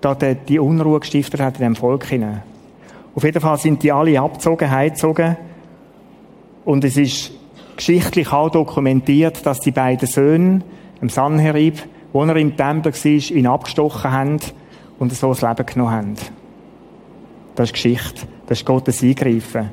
[0.03, 2.43] da die Unruhe gestiftet hat in dem Volk hinein.
[3.15, 5.37] Auf jeden Fall sind die alle abgezogen, heimgezogen.
[6.65, 7.31] Und es ist
[7.75, 10.61] geschichtlich auch dokumentiert, dass die beiden Söhne,
[11.01, 11.79] im Sanherib,
[12.13, 14.37] wo er im Tempel war, ihn abgestochen haben
[14.99, 16.15] und so das Leben genommen haben.
[17.55, 18.27] Das ist Geschichte.
[18.47, 19.69] Das ist Gottes Eingreifen.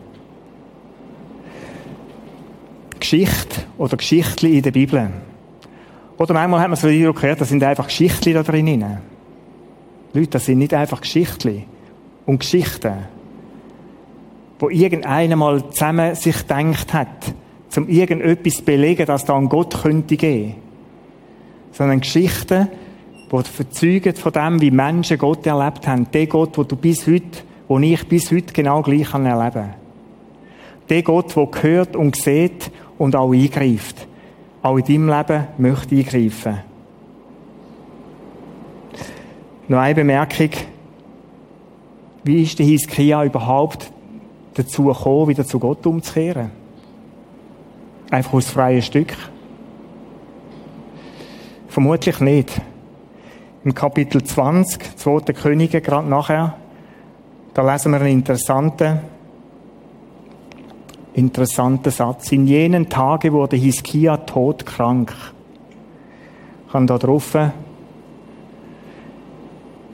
[2.99, 5.11] Geschichte oder Geschichten in der Bibel.
[6.19, 8.99] Oder manchmal hat man so den Eindruck gehört, da sind einfach Geschichten da drin.
[10.13, 11.65] Leute, das sind nicht einfach Geschichten
[12.27, 12.95] und Geschichten,
[14.59, 17.35] wo irgendeiner mal zusammen sich gedacht hat,
[17.77, 20.57] um irgendetwas zu belegen, dass da ein Gott könnte gehen.
[21.73, 22.69] Sondern Geschichten,
[23.33, 26.11] die verzeugen von dem, wie Menschen Gott erlebt haben.
[26.13, 29.75] Der Gott, wo du bis heute, wo ich bis heute genau gleich erleben kann.
[30.89, 34.09] Der Gott, der gehört und sieht und auch eingreift.
[34.63, 36.70] Auch in deinem Leben möchte eingreifen.
[39.71, 40.51] Noch eine Bemerkung.
[42.25, 43.93] Wie ist der Hiskia überhaupt
[44.55, 46.51] dazu gekommen, wieder zu Gott umzukehren?
[48.11, 49.17] Einfach aus freiem Stück?
[51.69, 52.61] Vermutlich nicht.
[53.63, 55.21] Im Kapitel 20, 2.
[55.35, 56.57] Könige, gerade nachher,
[57.55, 58.99] da lesen wir einen interessanten,
[61.15, 62.33] interessanten Satz.
[62.33, 65.15] In jenen Tagen wurde Hiskia todkrank.
[66.67, 67.37] Ich habe da drauf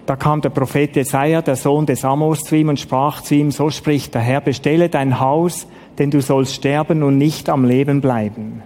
[0.07, 3.51] da kam der Prophet Jesaja, der Sohn des Amos, zu ihm und sprach zu ihm,
[3.51, 5.67] so spricht der Herr, bestelle dein Haus,
[5.99, 8.63] denn du sollst sterben und nicht am Leben bleiben.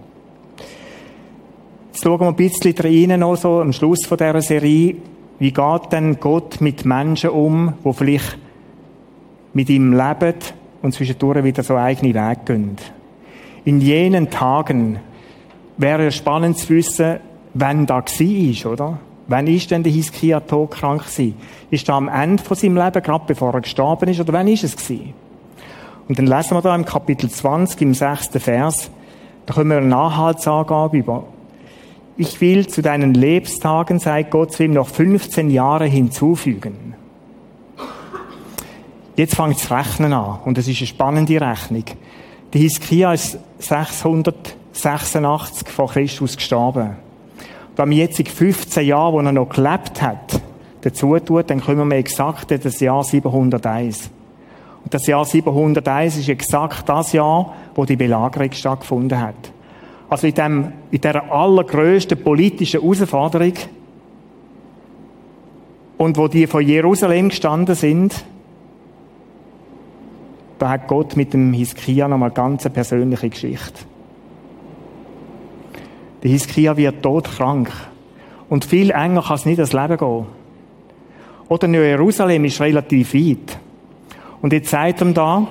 [1.93, 4.97] Jetzt schauen wir ein bisschen rein, so am Schluss von dieser Serie,
[5.39, 8.39] wie geht denn Gott mit Menschen um, die vielleicht
[9.55, 10.37] mit ihm leben
[10.83, 12.77] und zwischendurch wieder so eigene Wege gehen.
[13.65, 15.01] In jenen Tagen
[15.79, 17.17] wäre es spannend zu wissen,
[17.55, 18.99] wann da war, oder?
[19.31, 21.37] Wann ist denn der Hiskia todkrank gewesen?
[21.71, 24.65] Ist er am Ende von seinem Leben, gerade bevor er gestorben ist, oder wann ist
[24.65, 25.15] es gewesen?
[26.09, 28.91] Und dann lesen wir da im Kapitel 20, im sechsten Vers,
[29.47, 31.29] da können wir eine Nachhaltsangabe über.
[32.17, 36.97] Ich will zu deinen Lebstagen, sagt Gott zu ihm, noch 15 Jahre hinzufügen.
[39.15, 40.41] Jetzt fängt das Rechnen an.
[40.45, 41.85] Und es ist eine spannende Rechnung.
[42.53, 46.97] Der Hiskia ist 686 vor Christus gestorben
[47.81, 50.39] wenn man jetzt in 15 Jahren, wo er noch gelebt hat,
[50.83, 54.11] dazu tut, dann kommen wir exakt in das Jahr 701.
[54.85, 59.53] Und das Jahr 701 ist exakt das Jahr, wo die Belagerung stattgefunden hat.
[60.11, 63.55] Also in, dem, in dieser allergrößten politischen Herausforderung
[65.97, 68.25] und wo die von Jerusalem gestanden sind,
[70.59, 73.90] da hat Gott mit dem Hiskia nochmal ganz eine persönliche Geschichte.
[76.23, 77.71] Der Hiskia wird todkrank.
[78.49, 80.27] Und viel enger kann es nicht das Leben gehen.
[81.49, 83.59] Oder New Jerusalem ist relativ weit.
[84.43, 85.47] Und jetzt sagt ihm da,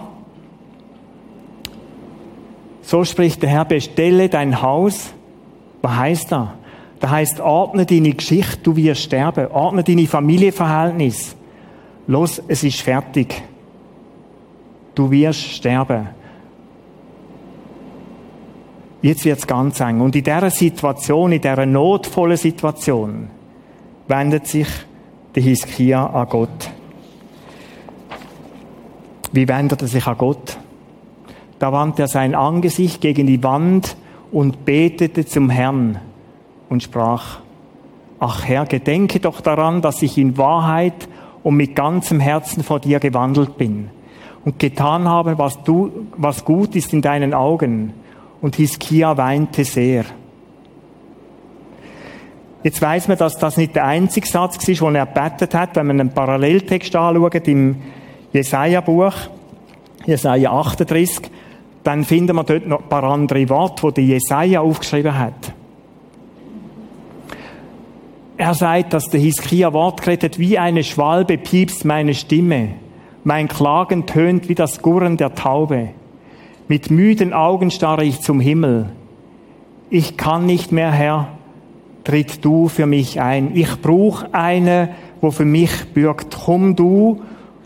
[2.82, 5.14] so spricht der Herr, bestelle dein Haus.
[5.82, 6.48] Was heißt das?
[7.00, 9.48] Das heißt, ordne deine Geschichte, du wirst sterben.
[9.52, 11.36] Ordne deine Familienverhältnis.
[12.08, 13.42] Los, es ist fertig.
[14.96, 16.10] Du wirst sterben.
[19.02, 20.02] Jetzt wird's ganz eng.
[20.02, 23.30] Und in dieser Situation, in dieser notvollen Situation,
[24.08, 24.68] wendet sich
[25.36, 26.70] der Hiskia an Gott.
[29.32, 30.58] Wie wendet er sich an Gott?
[31.60, 33.96] Da wandte er sein Angesicht gegen die Wand
[34.32, 36.00] und betete zum Herrn
[36.70, 37.40] und sprach,
[38.20, 41.08] Ach Herr, gedenke doch daran, dass ich in Wahrheit
[41.42, 43.90] und mit ganzem Herzen vor dir gewandelt bin
[44.44, 47.94] und getan habe, was du, was gut ist in deinen Augen
[48.42, 50.06] und Hiskia weinte sehr.
[52.64, 55.76] Jetzt weiß man, dass das nicht der einzige Satz war, den er betet hat.
[55.76, 57.78] Wenn man einen Paralleltext anschaut im
[58.34, 59.14] Jesaja-Buch,
[60.06, 61.32] Jesaja 38,
[61.84, 65.54] dann finden wir dort noch ein paar andere Worte, die Jesaja aufgeschrieben hat.
[68.38, 72.70] Er sagt, dass der Hiskia Wort geredet, wie eine Schwalbe piepst meine Stimme.
[73.24, 75.90] Mein Klagen tönt wie das Gurren der Taube.
[76.70, 78.90] Mit müden Augen starre ich zum Himmel.
[79.90, 81.28] Ich kann nicht mehr, Herr,
[82.06, 83.54] tritt du für mich ein.
[83.56, 84.90] Ich brauche eine
[85.22, 87.22] wo für mich bürgt, komm du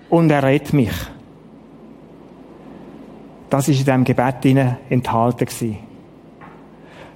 [0.10, 0.94] und errett mich.
[3.50, 4.46] Das ist in diesem Gebet
[4.90, 5.78] enthalten gewesen.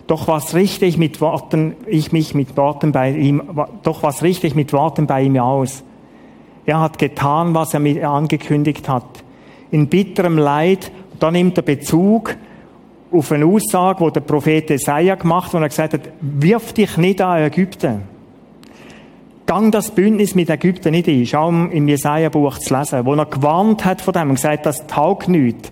[0.06, 3.42] Doch was richte ich mit Worten, ich mich mit Worten bei ihm,
[3.84, 5.84] doch was richte ich mit Worten bei ihm aus?
[6.66, 9.24] Er hat getan, was er mir angekündigt hat.
[9.72, 12.36] In bitterem Leid, da nimmt er Bezug
[13.12, 16.98] auf eine Aussage, die der Prophet Jesaja gemacht hat, wo er gesagt hat, wirf dich
[16.98, 18.02] nicht an Ägypten.
[19.46, 21.26] Gang das Bündnis mit Ägypten nicht ein.
[21.26, 25.30] Schau im Jesaja-Buch zu lesen, wo er gewarnt hat von dem und gesagt, das taugt
[25.30, 25.72] nichts.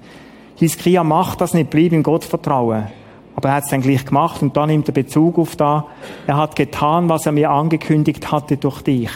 [0.56, 2.88] Hiskia macht das nicht, bleib im Gott vertrauen.
[3.36, 5.88] Aber er hat es dann gleich gemacht und dann nimmt er Bezug auf da.
[6.26, 9.10] Er hat getan, was er mir angekündigt hatte durch dich.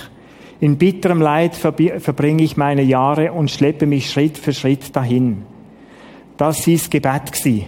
[0.60, 5.46] In bitterem Leid verbringe ich meine Jahre und schleppe mich Schritt für Schritt dahin.
[6.40, 7.68] Das war sein Gebet.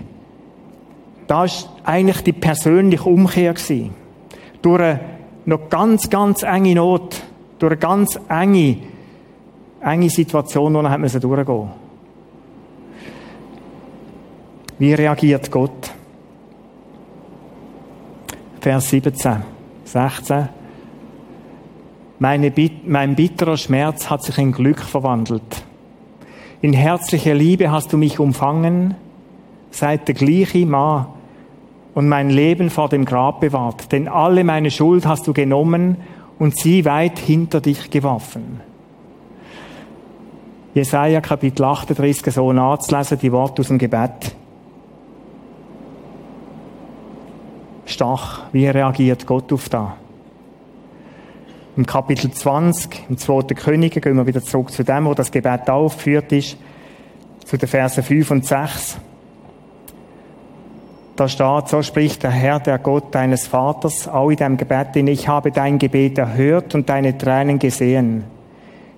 [1.27, 1.49] Da war
[1.84, 3.53] eigentlich die persönliche Umkehr.
[4.62, 4.99] Durch eine
[5.43, 7.21] noch ganz, ganz enge Not,
[7.60, 8.77] durch eine ganz enge,
[9.81, 11.69] enge Situation, wo er durchgehen musste.
[14.79, 15.91] Wie reagiert Gott?
[18.62, 19.41] Vers 17,
[19.84, 20.47] 16.
[22.19, 22.53] Meine,
[22.86, 25.65] mein bitterer Schmerz hat sich in Glück verwandelt.
[26.62, 28.93] In herzlicher Liebe hast du mich umfangen,
[29.71, 31.08] seit der gleiche Mann
[31.95, 33.91] und mein Leben vor dem Grab bewahrt.
[33.91, 35.97] Denn alle meine Schuld hast du genommen
[36.38, 38.62] und sie weit hinter dich geworfen.
[40.76, 44.36] Jesaja Kapitel 38 so nachzulesen, die Worte aus dem Gebet.
[47.86, 49.89] Stach, wie reagiert Gott auf das?
[51.77, 53.43] Im Kapitel 20, im 2.
[53.55, 56.57] Könige, gehen wir wieder zurück zu dem, wo das Gebet aufgeführt ist,
[57.45, 58.97] zu den Versen 5 und 6.
[61.15, 65.07] Da steht, so spricht der Herr, der Gott deines Vaters, auch in deinem Gebet, denn
[65.07, 68.25] ich habe dein Gebet erhört und deine Tränen gesehen.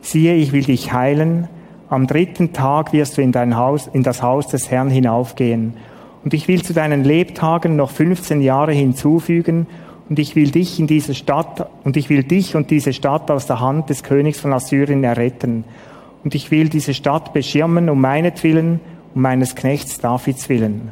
[0.02, 1.48] Siehe, ich will dich heilen.
[1.90, 5.76] Am dritten Tag wirst du in dein Haus, in das Haus des Herrn hinaufgehen
[6.24, 9.68] und ich will zu deinen Lebtagen noch 15 Jahre hinzufügen,
[10.10, 13.46] und ich will dich in diese Stadt, und ich will dich und diese Stadt aus
[13.46, 15.64] der Hand des Königs von Assyrien erretten.
[16.24, 18.80] Und ich will diese Stadt beschirmen um meinetwillen,
[19.16, 20.92] um meines Knechts Davids willen.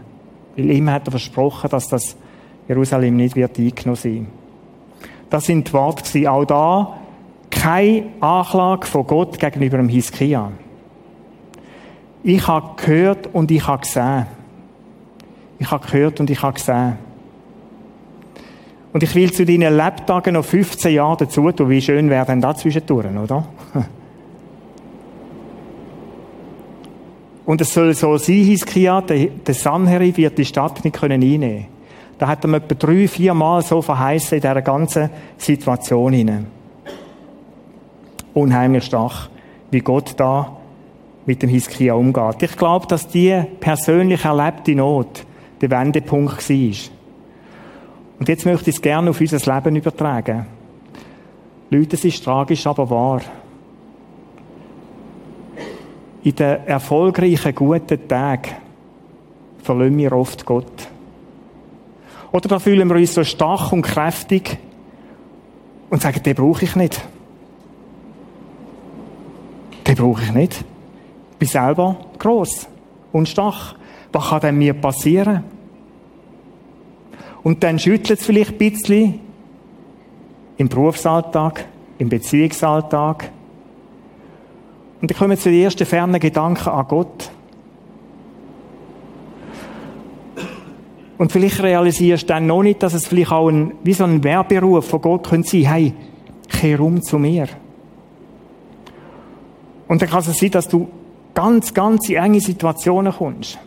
[0.55, 2.15] Weil ihm hat er versprochen, dass das
[2.67, 4.27] Jerusalem nicht wird eingenommen sein.
[5.29, 6.97] Das sind die Worte Auch da
[7.49, 10.51] keine Anklage von Gott gegenüber dem Hiskia.
[12.23, 14.25] Ich habe gehört und ich habe gesehen.
[15.59, 17.10] Ich habe gehört und ich habe gesehen.
[18.93, 21.69] Und ich will zu deinen Lebtagen noch 15 Jahre dazu tun.
[21.69, 23.47] Wie schön wäre denn da zwischendurch, oder?
[27.45, 31.65] Und es soll so sein, Hiskia, der, Sanherib wird die Stadt nicht können einnehmen
[32.17, 36.47] Da hat er etwa drei, vier Mal so verheißen in dieser ganzen Situation.
[38.33, 39.29] Unheimlich stark,
[39.71, 40.55] wie Gott da
[41.25, 42.43] mit dem Hiskia umgeht.
[42.43, 45.25] Ich glaube, dass die persönlich erlebte Not
[45.59, 47.00] der Wendepunkt war.
[48.21, 50.45] Und jetzt möchte ich es gerne auf unser Leben übertragen.
[51.71, 53.21] Leute, es ist tragisch, aber wahr.
[56.21, 58.51] In den erfolgreichen, guten Tagen
[59.63, 60.87] verlieren wir oft Gott.
[62.31, 64.59] Oder da fühlen wir uns so stark und kräftig
[65.89, 67.01] und sagen, den brauche ich nicht.
[69.87, 70.63] Den brauche ich nicht.
[71.31, 72.67] Ich bin selber gross
[73.11, 73.73] und stark.
[74.11, 75.43] Was kann denn mir passieren?
[77.43, 79.19] Und dann schüttelt es vielleicht ein bisschen
[80.57, 81.65] im Berufsalltag,
[81.97, 83.31] im Beziehungsalltag.
[85.01, 87.31] Und dann kommen zu den ersten fernen Gedanken an Gott.
[91.17, 94.23] Und vielleicht realisierst du dann noch nicht, dass es vielleicht auch ein, wie so ein
[94.23, 95.93] Werberuf von Gott könnte sein, hey,
[96.49, 97.47] kehr um zu mir.
[99.87, 100.89] Und dann kann es sein, dass du
[101.33, 103.59] ganz, ganz in enge Situationen kommst.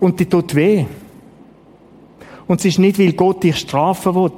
[0.00, 0.84] Und die tut weh.
[2.46, 4.30] Und es ist nicht, weil Gott dich strafen will,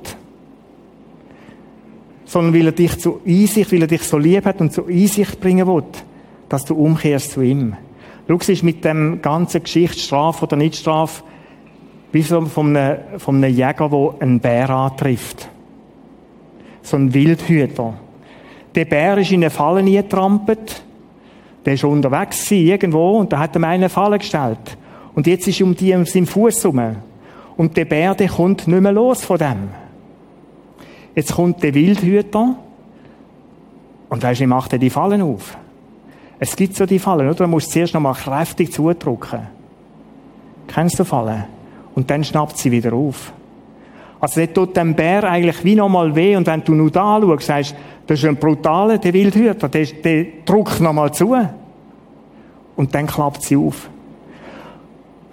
[2.25, 5.41] sondern weil er dich zu Einsicht, weil er dich so lieb hat und zu Einsicht
[5.41, 5.85] bringen will,
[6.49, 7.75] dass du umkehrst zu ihm.
[8.27, 11.23] Schau, es ist mit dem ganzen Geschichte, Strafe oder Nichtstrafe,
[12.13, 15.49] wie so von einem, von einem Jäger, der einen Bär antrifft.
[16.83, 17.95] So ein Wildhüter.
[18.75, 20.83] Der Bär ist in eine Falle getrampelt.
[21.65, 24.79] Der ist unterwegs irgendwo und da hat er mir eine Falle gestellt.
[25.19, 26.95] Und jetzt ist um die seinen Fuß herum.
[27.57, 29.71] Und der Bär, der kommt nicht mehr los von dem.
[31.17, 32.55] Jetzt kommt der Wildhüter.
[34.11, 35.57] Und weißt du, wie macht er die Fallen auf?
[36.39, 37.35] Es gibt so die Fallen, oder?
[37.35, 39.41] Du musst zuerst noch mal kräftig zudrücken.
[40.69, 41.47] Kennst du Fallen?
[41.97, 43.33] Und dann schnappt sie wieder auf.
[44.21, 46.37] Also, der tut dem Bär eigentlich wie nochmal weh.
[46.37, 47.75] Und wenn du nur da anschaust, sagst
[48.07, 51.35] das ist ein brutaler, der Wildhüter, der, der drückt nochmal zu.
[52.77, 53.91] Und dann klappt sie auf.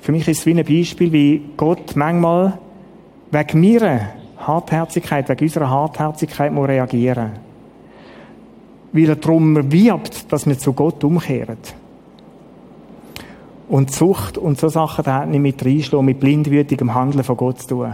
[0.06, 2.60] Für mich ist es wie ein Beispiel, wie Gott manchmal
[3.32, 4.01] wegen meiner
[4.38, 7.32] Hartherzigkeit, wegen unserer Hartherzigkeit muss reagieren.
[8.91, 11.58] Weil er darum wirbt, dass wir zu Gott umkehren.
[13.68, 17.62] Und Sucht und so Sachen, da hat nicht mit reinschlagen, mit blindwütigem Handeln von Gott
[17.62, 17.93] zu tun.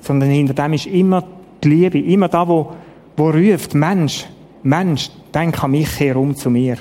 [0.00, 1.22] Sondern hinter dem ist immer
[1.62, 2.72] die Liebe, immer da, wo,
[3.16, 4.26] wo ruft, Mensch,
[4.64, 6.78] Mensch, denk an mich, herum zu mir.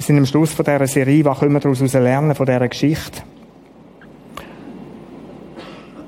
[0.00, 3.20] Wir sind am Schluss von dieser Serie, was können wir daraus lernen, von dieser Geschichte?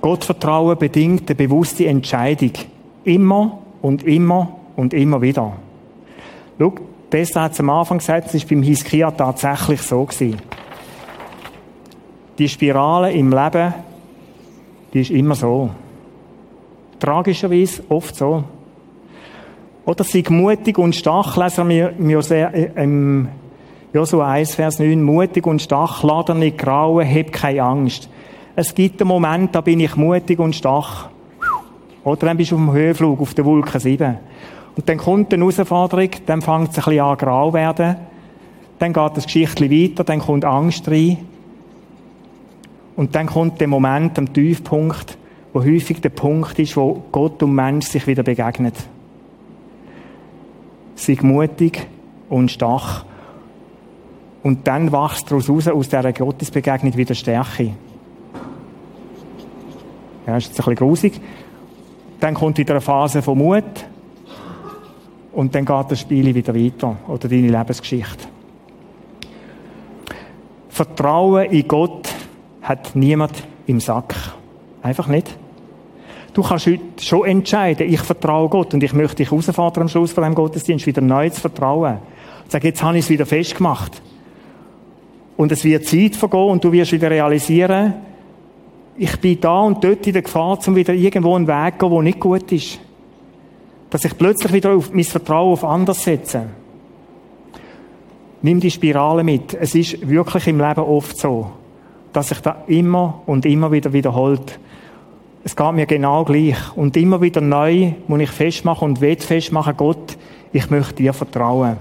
[0.00, 2.52] Gottvertrauen bedingt eine bewusste Entscheidung.
[3.04, 5.52] Immer und immer und immer wieder.
[6.58, 6.72] Schau,
[7.10, 10.40] Tessa hat es am Anfang gesagt, es war beim Hiskia tatsächlich so gewesen.
[12.38, 13.74] Die Spirale im Leben,
[14.94, 15.68] die ist immer so.
[16.98, 18.42] Tragischerweise oft so.
[19.84, 21.92] Oder sei mutig und stark, lesen wir
[22.74, 23.28] im
[23.94, 28.08] Josua 1, Vers 9, mutig und stark, lade nicht grauen, hab keine Angst.
[28.56, 31.10] Es gibt einen Moment, da bin ich mutig und stark.
[32.02, 34.16] Oder dann bist du auf dem Höhenflug, auf der Wolke 7.
[34.76, 37.96] Und dann kommt eine Herausforderung, dann fängt es ein bisschen an grau werden.
[38.78, 41.18] Dann geht das Geschichtchen weiter, dann kommt Angst rein.
[42.96, 45.18] Und dann kommt der Moment am Tiefpunkt,
[45.52, 48.72] wo häufig der Punkt ist, wo Gott und Mensch sich wieder begegnen.
[50.94, 51.86] Sei mutig
[52.30, 53.04] und stark.
[54.42, 57.74] Und dann wächst daraus raus, aus dieser Gottesbegegnung wieder Stärke.
[60.26, 61.20] Ja, ist jetzt ein bisschen grusig.
[62.20, 63.64] Dann kommt wieder eine Phase von Mut.
[65.32, 66.96] Und dann geht das Spiel wieder weiter.
[67.08, 68.26] Oder deine Lebensgeschichte.
[70.68, 72.08] Vertrauen in Gott
[72.62, 74.14] hat niemand im Sack.
[74.82, 75.36] Einfach nicht.
[76.34, 80.12] Du kannst heute schon entscheiden, ich vertraue Gott und ich möchte dich herausfordern am Schluss
[80.12, 81.98] von dem Gottesdienst wieder neu zu vertrauen.
[82.48, 84.00] Sag, jetzt habe ich es wieder festgemacht.
[85.42, 87.94] Und es wird Zeit vergehen und du wirst wieder realisieren,
[88.96, 91.90] ich bin da und dort in der Gefahr, um wieder irgendwo einen Weg zu gehen,
[91.90, 92.78] der nicht gut ist.
[93.90, 96.44] Dass ich plötzlich wieder auf mein Vertrauen auf anders setze.
[98.42, 99.54] Nimm die Spirale mit.
[99.54, 101.50] Es ist wirklich im Leben oft so,
[102.12, 104.60] dass sich da immer und immer wieder wiederholt.
[105.42, 106.56] Es geht mir genau gleich.
[106.76, 110.16] Und immer wieder neu muss ich festmachen und will festmachen, Gott,
[110.52, 111.78] ich möchte dir vertrauen.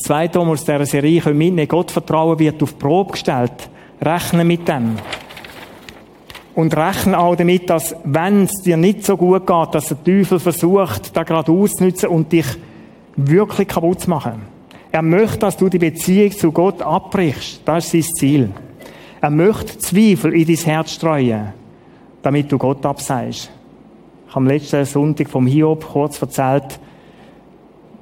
[0.00, 3.68] Das Zweite, was wir aus dieser Serie mitnehmen können, Gottvertrauen wird auf Probe gestellt.
[4.00, 4.96] Rechne mit dem.
[6.54, 10.38] Und rechne auch damit, dass, wenn es dir nicht so gut geht, dass der Teufel
[10.40, 12.46] versucht, da gerade auszunutzen und dich
[13.14, 14.40] wirklich kaputt zu machen.
[14.90, 17.60] Er möchte, dass du die Beziehung zu Gott abbrichst.
[17.66, 18.50] Das ist sein Ziel.
[19.20, 21.52] Er möchte Zweifel in dein Herz streuen,
[22.22, 23.50] damit du Gott abseist.
[24.26, 26.80] Ich habe am letzten Sonntag vom Hiob kurz erzählt,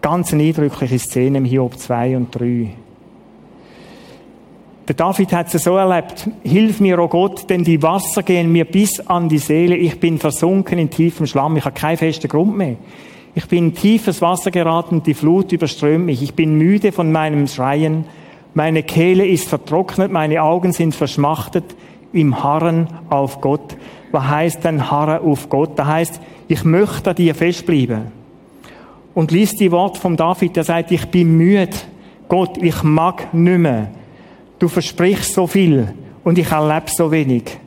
[0.01, 2.68] Ganz eine eindrückliche Szene im Hiob 2 und 3.
[4.86, 6.30] Der David hat es so erlebt.
[6.44, 9.76] Hilf mir, oh Gott, denn die Wasser gehen mir bis an die Seele.
[9.76, 11.57] Ich bin versunken in tiefem Schlamm.
[11.57, 12.76] Ich habe keinen festen Grund mehr.
[13.34, 16.22] Ich bin in tiefes Wasser geraten, die Flut überströmt mich.
[16.22, 18.05] Ich bin müde von meinem Schreien.
[18.55, 21.64] Meine Kehle ist vertrocknet, meine Augen sind verschmachtet
[22.12, 23.76] im Harren auf Gott.
[24.11, 25.78] Was heißt denn Harren auf Gott?
[25.78, 28.18] Da heißt, ich möchte an dir festbleiben
[29.15, 31.77] und liest die Worte von David, der sagt, ich bin müde.
[32.29, 33.89] Gott, ich mag nicht mehr.
[34.59, 35.95] Du versprichst so viel
[36.25, 37.59] und ich erlebe so wenig.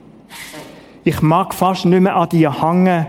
[1.03, 3.07] Ich mag fast nicht mehr an dir hängen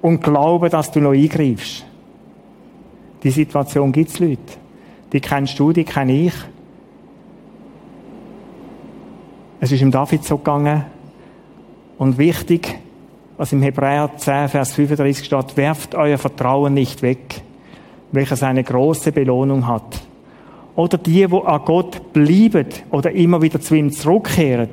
[0.00, 1.84] und glauben, dass du noch eingreifst.
[3.22, 4.40] Die Situation gibt es Leute.
[5.12, 6.34] Die kennst du, die kenne ich.
[9.60, 10.84] Es ist im David so gegangen.
[11.98, 12.78] Und wichtig,
[13.36, 17.42] was im Hebräer 10, Vers 35 steht, werft euer Vertrauen nicht weg
[18.16, 20.00] welches eine große Belohnung hat.
[20.74, 24.68] Oder die, wo an Gott bleiben oder immer wieder zu ihm zurückkehren.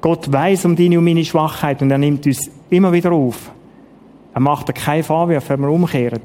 [0.00, 3.52] Gott weiß um deine und meine Schwachheit und er nimmt uns immer wieder auf.
[4.32, 6.20] Er macht dir keine Vorwürfe, wenn wir umkehren.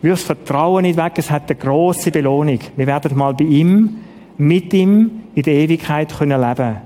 [0.00, 2.60] Wirst Vertrauen nicht weg, es hat eine große Belohnung.
[2.76, 3.98] Wir werden mal bei ihm,
[4.38, 6.76] mit ihm in der Ewigkeit können leben.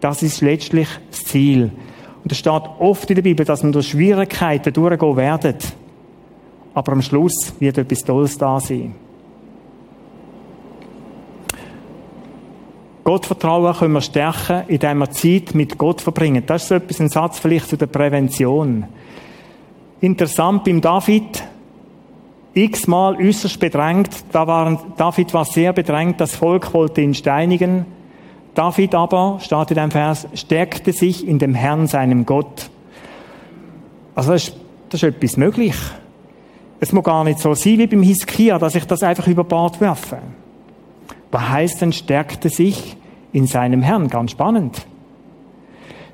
[0.00, 1.70] Das ist letztlich das Ziel.
[2.22, 5.56] Und es steht oft in der Bibel, dass wir durch Schwierigkeiten durchgehen werden
[6.74, 8.94] aber am Schluss wird etwas Tolles da sein.
[13.04, 16.44] Gottvertrauen können wir stärken, indem wir Zeit mit Gott verbringen.
[16.46, 18.84] Das ist so etwas, ein Satz vielleicht zu der Prävention.
[20.00, 21.42] Interessant beim David,
[22.54, 24.10] x-mal äußerst bedrängt.
[24.32, 27.86] Da waren, David war sehr bedrängt, das Volk wollte ihn steinigen.
[28.54, 32.70] David aber, steht in dem Vers, stärkte sich in dem Herrn, seinem Gott.
[34.14, 34.56] Also das ist,
[34.90, 35.74] das ist etwas möglich.
[36.80, 39.80] Es muss gar nicht so sein wie beim Hiskia, dass ich das einfach über Bord
[39.82, 40.18] werfe.
[41.30, 42.96] Was heißt denn, stärkte sich
[43.32, 44.08] in seinem Herrn?
[44.08, 44.86] Ganz spannend.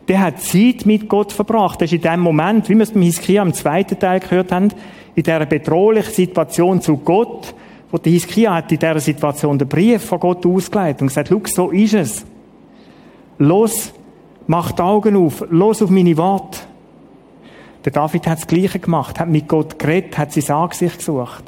[0.09, 1.81] Der hat Zeit mit Gott verbracht.
[1.81, 4.71] Das ist in dem Moment, wie wir es beim Hiskia im zweiten Teil gehört haben,
[5.15, 7.55] in dieser bedrohlichen Situation zu Gott,
[7.91, 11.41] wo der Hiskia hat in dieser Situation den Brief von Gott ausgeleitet und gesagt, schau,
[11.47, 12.27] so ist es.
[13.39, 13.93] Los,
[14.49, 16.59] mach die Augen auf, los auf meine Worte.
[17.87, 21.45] Der David hat das Gleiche gemacht, hat mit Gott geredet, hat sein Angesicht gesucht.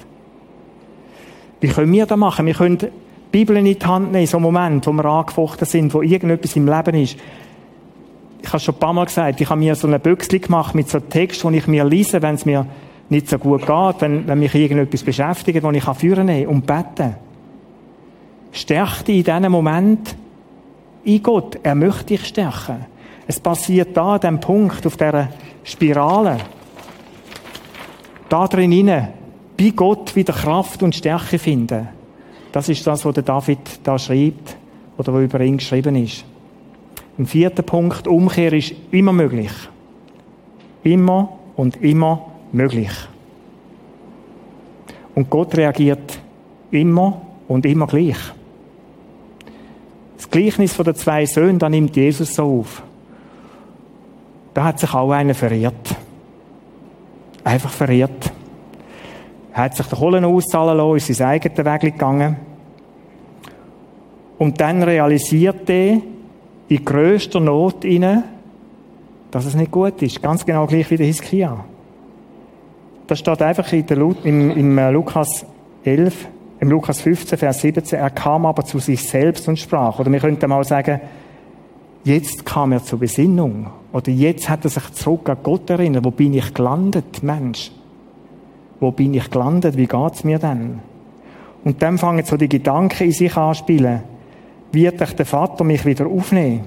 [1.60, 2.46] Wie können wir das machen?
[2.46, 2.90] Wir können die
[3.32, 6.54] Bibel in die Hand nehmen, in so einem Moment, wo wir angefochten sind, wo irgendetwas
[6.54, 7.16] im Leben ist.
[8.40, 10.88] Ich habe schon ein paar Mal gesagt, ich habe mir so eine Büchse gemacht mit
[10.88, 12.66] so Text, die ich mir lese, wenn es mir
[13.08, 17.16] nicht so gut geht, wenn, wenn mich irgendetwas beschäftigt, wo ich führen kann und beten.
[18.52, 20.14] Stärk dich in diesem Moment
[21.02, 21.58] in Gott.
[21.64, 22.86] Er möchte dich stärken.
[23.26, 25.30] Es passiert da an diesem Punkt, auf dieser
[25.68, 26.38] Spirale.
[28.30, 28.90] Da drin
[29.56, 31.88] bei Gott wieder Kraft und Stärke finden.
[32.52, 34.56] Das ist das, was der David da schreibt
[34.96, 36.24] oder was über ihn geschrieben ist.
[37.18, 39.52] Im vierten Punkt, Umkehr ist immer möglich.
[40.84, 42.92] Immer und immer möglich.
[45.14, 46.18] Und Gott reagiert
[46.70, 48.16] immer und immer gleich.
[50.16, 52.82] Das Gleichnis von den zwei Söhnen, da nimmt Jesus so auf.
[54.58, 55.94] Da hat sich auch einer verirrt.
[57.44, 58.32] Einfach verirrt.
[59.52, 62.36] Er hat sich den Kohlen auszahlen lassen, ist sein eigenen Weg gegangen.
[64.36, 66.00] Und dann realisiert er
[66.66, 68.24] in grösster Not inne,
[69.30, 70.20] dass es nicht gut ist.
[70.20, 71.64] Ganz genau gleich wie der Hiskia.
[73.06, 75.46] Das steht einfach in der im, im äh, Lukas
[75.84, 76.26] 11,
[76.58, 77.96] im Lukas 15, Vers 17.
[77.96, 80.00] Er kam aber zu sich selbst und sprach.
[80.00, 81.00] Oder wir könnten mal sagen,
[82.04, 83.68] Jetzt kam er zur Besinnung.
[83.92, 86.04] Oder jetzt hat er sich zurück an Gott erinnert.
[86.04, 87.72] Wo bin ich gelandet, Mensch?
[88.80, 89.76] Wo bin ich gelandet?
[89.76, 90.80] Wie geht's mir denn?
[91.64, 94.02] Und dann fangen so die Gedanken in sich anspielen.
[94.72, 96.60] Wird euch der Vater mich wieder aufnehmen?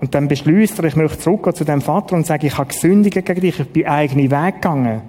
[0.00, 3.24] Und dann beschließt er, ich möchte zurückgehen zu dem Vater und sage, ich habe gesündigt
[3.24, 5.02] gegen dich, ich bin eigenen Weg gegangen.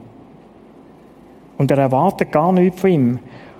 [1.58, 3.20] Und er erwartet gar nichts von ihm.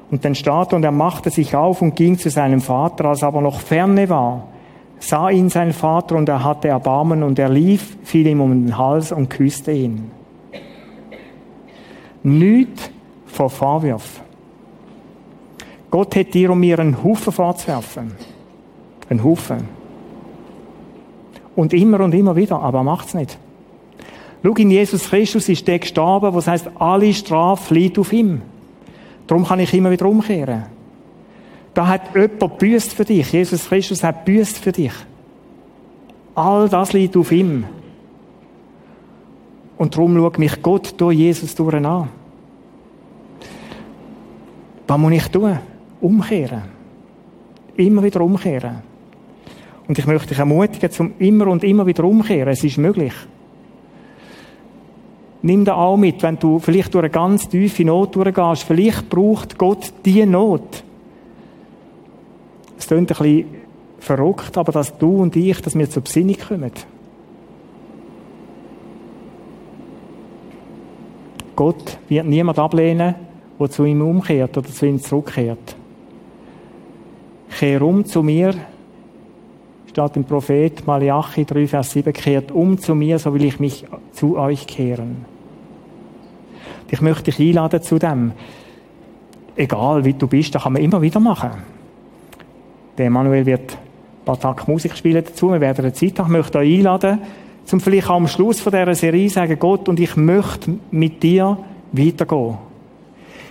[0.10, 3.28] Und dann steht und er machte sich auf und ging zu seinem Vater, als er
[3.28, 4.48] aber noch ferne war
[5.00, 8.78] sah ihn sein Vater und er hatte Erbarmen und er lief, fiel ihm um den
[8.78, 10.12] Hals und küsste ihn.
[12.24, 12.92] Nicht
[13.26, 14.22] vor Vorwurf.
[15.90, 18.12] Gott hat dir um mir einen Haufen vorzuwerfen.
[19.10, 19.70] Einen Haufen.
[21.56, 23.38] Und immer und immer wieder, aber er macht's nicht.
[24.44, 28.42] Schau, in Jesus Christus ist der gestorben, was heißt, alle Strafe liegt auf ihm.
[29.26, 30.77] Darum kann ich immer wieder umkehren.
[31.78, 33.32] Da hat jemand büßt für dich.
[33.32, 34.94] Jesus Christus hat büßt für dich.
[36.34, 37.66] All das liegt auf ihm.
[39.78, 42.10] Und darum schaut mich Gott durch Jesus durch an.
[44.88, 45.60] Was muss ich tun?
[46.02, 46.64] Umkehren.
[47.76, 48.78] Immer wieder umkehren.
[49.88, 52.50] Und ich möchte dich ermutigen, zum immer und immer wieder umkehren.
[52.50, 53.14] Es ist möglich.
[55.44, 58.64] Nimm da auch mit, wenn du vielleicht durch eine ganz tiefe Not durchgehst.
[58.64, 60.87] Vielleicht braucht Gott diese Not
[62.78, 63.46] es klingt ein bisschen
[64.00, 66.72] verrückt, aber dass du und ich, dass wir zur Besinnung kommen.
[71.56, 73.16] Gott wird niemand ablehnen,
[73.60, 75.76] der zu ihm umkehrt oder zu ihm zurückkehrt.
[77.58, 78.54] Kehr um zu mir,
[79.88, 83.86] steht im Prophet Malachi 3, Vers 7, kehrt um zu mir, so will ich mich
[84.12, 85.26] zu euch kehren.
[86.92, 88.34] Ich möchte dich einladen zu dem.
[89.56, 91.52] Egal wie du bist, das kann man immer wieder machen.
[92.98, 95.52] Der Manuel wird ein paar Tage Musik spielen dazu.
[95.52, 96.32] Wir werden eine Zeit haben.
[96.32, 97.20] Möchte euch einladen,
[97.66, 101.58] zum vielleicht am Schluss von dieser Serie sagen, Gott, und ich möchte mit dir
[101.92, 102.58] weitergehen.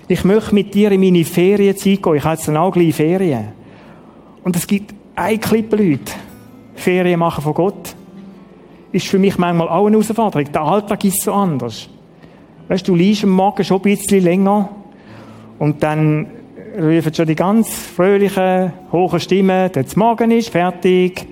[0.08, 2.14] Ich möchte mit dir in meine Ferienzeit gehen.
[2.16, 3.48] Ich habe jetzt dann auch gleich Ferien.
[4.42, 6.12] Und es gibt ein Klippe Leute,
[6.74, 7.94] Ferien machen von Gott.
[8.92, 10.50] Ist für mich manchmal auch eine Herausforderung.
[10.52, 11.88] Der Alltag ist so anders.
[12.68, 14.68] Weißt du, du liest am Morgen schon ein bisschen länger
[15.58, 16.26] und dann
[16.78, 21.26] rufen schon die ganz fröhlichen, hohen Stimmen, der Morgen ist fertig.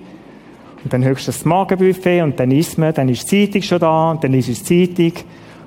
[0.83, 4.11] Und dann höchstens das Morgenbuffet und dann isst man, dann ist die Zeitung schon da
[4.11, 5.13] und dann ist es Zeitung.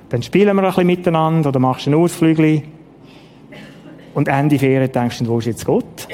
[0.09, 2.63] Dann spielen wir ein bisschen miteinander oder machst einen Ausflügel.
[4.13, 6.07] Und Ende Ferien denkst du, wo ist jetzt Gott?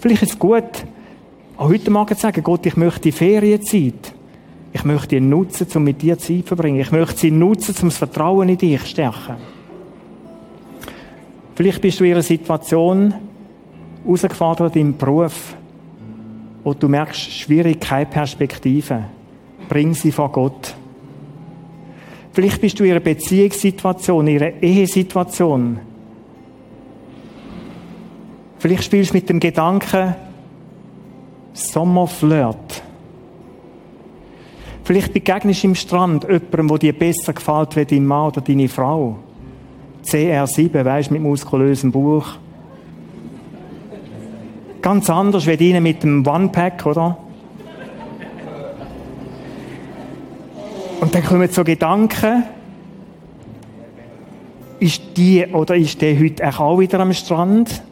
[0.00, 0.84] Vielleicht ist es gut,
[1.56, 4.12] auch heute Morgen zu sagen, Gott, ich möchte die Ferienzeit
[4.74, 6.80] ich möchte ihn nutzen, um mit dir Zeit zu verbringen.
[6.80, 9.36] Ich möchte sie nutzen, um das Vertrauen in dich zu stärken.
[11.54, 13.14] Vielleicht bist du in einer Situation
[14.04, 15.54] herausgefordert im Beruf,
[16.64, 19.04] wo du merkst, schwierig, keine Perspektive.
[19.68, 20.74] Bring sie vor Gott.
[22.32, 25.78] Vielleicht bist du in einer Beziehungssituation, in einer Ehesituation.
[28.58, 30.16] Vielleicht spielst du mit dem Gedanken,
[31.52, 32.82] Sommerflirt.
[34.84, 38.68] Vielleicht begegnest du im Strand jemandem, der dir besser gefällt wie dein Mann oder deine
[38.68, 39.16] Frau.
[40.04, 42.26] CR7, weißt du, mit muskulösem Buch.
[44.82, 47.16] Ganz anders wie ihnen mit dem One-Pack, oder?
[51.00, 52.42] Und dann kommen so Gedanken,
[54.80, 57.82] ist die oder ist der heute auch wieder am Strand?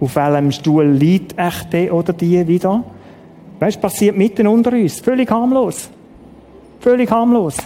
[0.00, 2.82] Auf welchem Stuhl liegt echt der oder die wieder?
[3.60, 5.00] Weißt passiert mitten unter uns.
[5.00, 5.90] Völlig harmlos.
[6.80, 7.56] Völlig harmlos.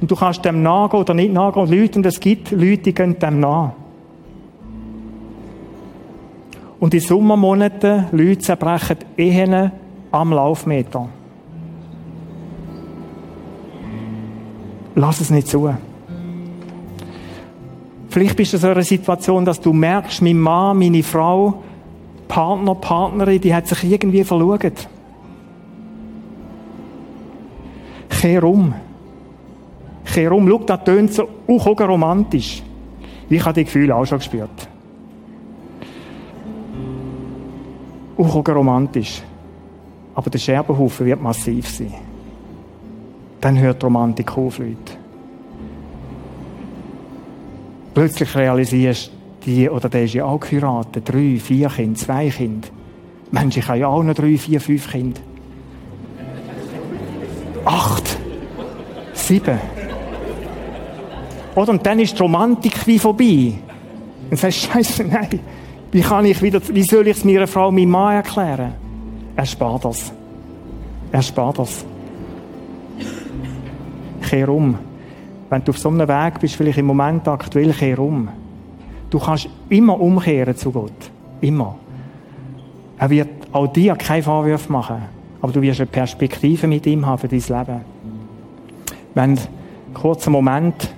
[0.00, 1.70] Und du kannst dem nachgehen oder nicht nachgehen.
[1.70, 3.72] Leute, und es gibt Leute, die gehen dem nach.
[6.78, 9.70] Und in Sommermonaten, Leute zerbrechen Ehen
[10.10, 11.08] am Laufmeter.
[14.94, 15.72] Lass es nicht zu.
[18.08, 21.62] Vielleicht bist du in so einer Situation, dass du merkst, mein Mann, meine Frau,
[22.26, 24.72] Partner, Partnerin, die hat sich irgendwie verlogen.
[28.20, 28.74] Kehr um.
[30.04, 30.48] Kehr um.
[30.48, 32.62] Schau, das tönt so auch romantisch.
[33.28, 34.68] Ich habe die Gefühle auch schon gespürt.
[38.18, 39.22] Auch romantisch.
[40.14, 41.94] Aber der Scherbenhaufen wird massiv sein.
[43.40, 45.00] Dann hört die Romantik auf, Leute
[47.94, 49.10] plötzlich realisierst,
[49.44, 51.08] die oder der ist ja auch geheiratet.
[51.08, 52.68] Drei, vier Kinder, zwei Kinder.
[53.30, 55.20] Mensch, ich habe ja auch noch drei, vier, fünf Kinder.
[59.30, 59.60] Sieben.
[61.54, 61.70] Oder?
[61.70, 63.52] Und dann ist die Romantik wie vorbei.
[64.28, 65.38] Und sagst, Scheiße, nein.
[65.92, 68.72] Wie kann ich wieder, wie soll ich es meiner Frau, meinem Mann erklären?
[69.36, 70.12] Er spart das.
[71.12, 71.84] Er spart das.
[74.28, 74.76] Kehr um.
[75.48, 78.28] Wenn du auf so einem Weg bist, vielleicht im Moment aktuell, kehr um.
[79.10, 81.10] Du kannst immer umkehren zu Gott.
[81.40, 81.76] Immer.
[82.98, 85.02] Er wird auch dir keine Vorwürfe machen.
[85.40, 87.99] Aber du wirst eine Perspektive mit ihm haben für dein Leben.
[89.14, 89.38] Wenn
[89.94, 90.94] kurzen Moment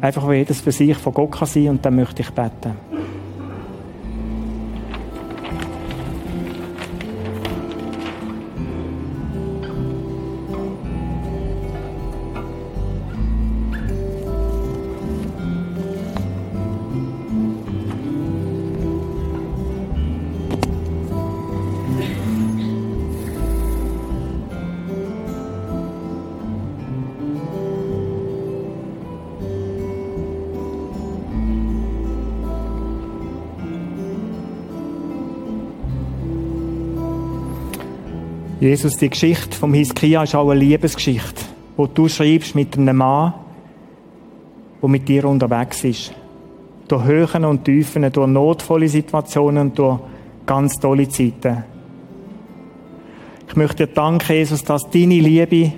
[0.00, 2.95] einfach, jedes für sich von Gott kann sein und dann möchte ich beten.
[38.58, 41.44] Jesus, die Geschichte vom Hiskia ist auch eine Liebesgeschichte,
[41.76, 43.34] wo du schreibst mit einem Mann,
[44.80, 46.14] der mit dir unterwegs ist.
[46.88, 49.98] Durch Höhen und Tiefen, durch notvolle Situationen durch
[50.46, 51.64] ganz tolle Zeiten.
[53.46, 55.72] Ich möchte dir danken, Jesus, dass deine Liebe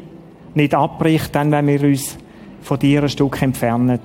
[0.55, 2.17] nicht abbricht, dann, wenn wir uns
[2.63, 3.99] von dir ein Stück entfernen.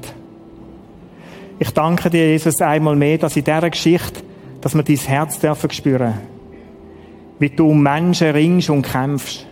[1.60, 4.22] Ich danke dir, Jesus, einmal mehr, dass in dieser Geschichte,
[4.62, 6.33] dass wir dein Herz dürfen spüren
[7.44, 9.46] wie du um Menschen ringst und kämpfst.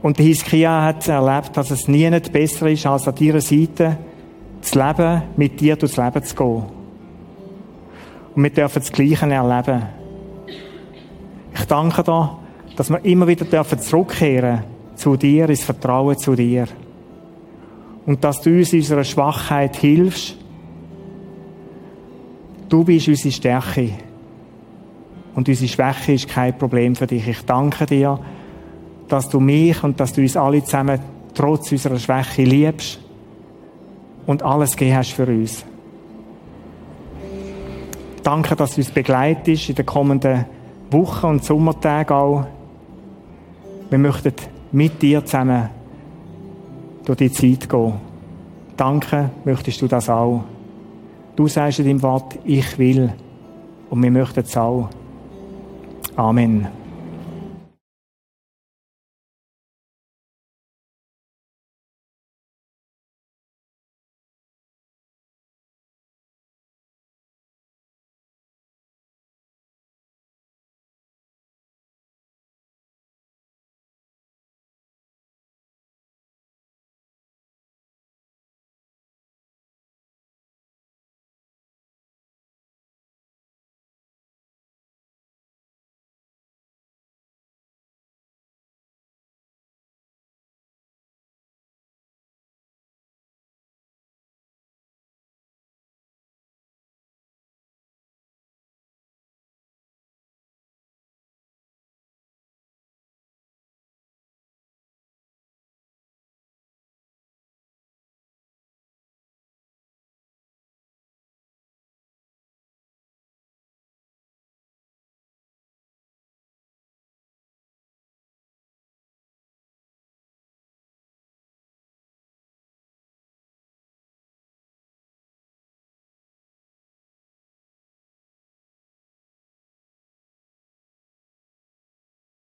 [0.00, 3.98] Und Hiskia hat erlebt, dass es nie nicht besser ist, als an deiner Seite
[4.60, 6.62] das Leben mit dir durchs Leben zu gehen.
[8.36, 9.82] Und wir dürfen das Gleiche erleben.
[11.52, 12.38] Ich danke dir,
[12.76, 14.62] dass wir immer wieder dürfen zurückkehren
[14.94, 16.68] zu dir, ins Vertrauen zu dir.
[18.06, 20.36] Und dass du uns in unserer Schwachheit hilfst.
[22.68, 23.90] Du bist unsere Stärke.
[25.34, 27.26] Und unsere Schwäche ist kein Problem für dich.
[27.26, 28.18] Ich danke dir,
[29.08, 31.00] dass du mich und dass du uns alle zusammen
[31.34, 33.00] trotz unserer Schwäche liebst
[34.26, 35.64] und alles gegeben hast für uns.
[38.22, 40.46] Danke, dass du uns begleitest in den kommenden
[40.90, 42.46] Wochen und Sommertagen auch.
[43.90, 44.32] Wir möchten
[44.72, 45.68] mit dir zusammen
[47.04, 47.94] durch die Zeit gehen.
[48.76, 50.42] Danke, möchtest du das auch.
[51.36, 53.12] Du sagst in deinem Wort, ich will.
[53.90, 54.88] Und wir möchten es auch.
[56.16, 56.83] Amen.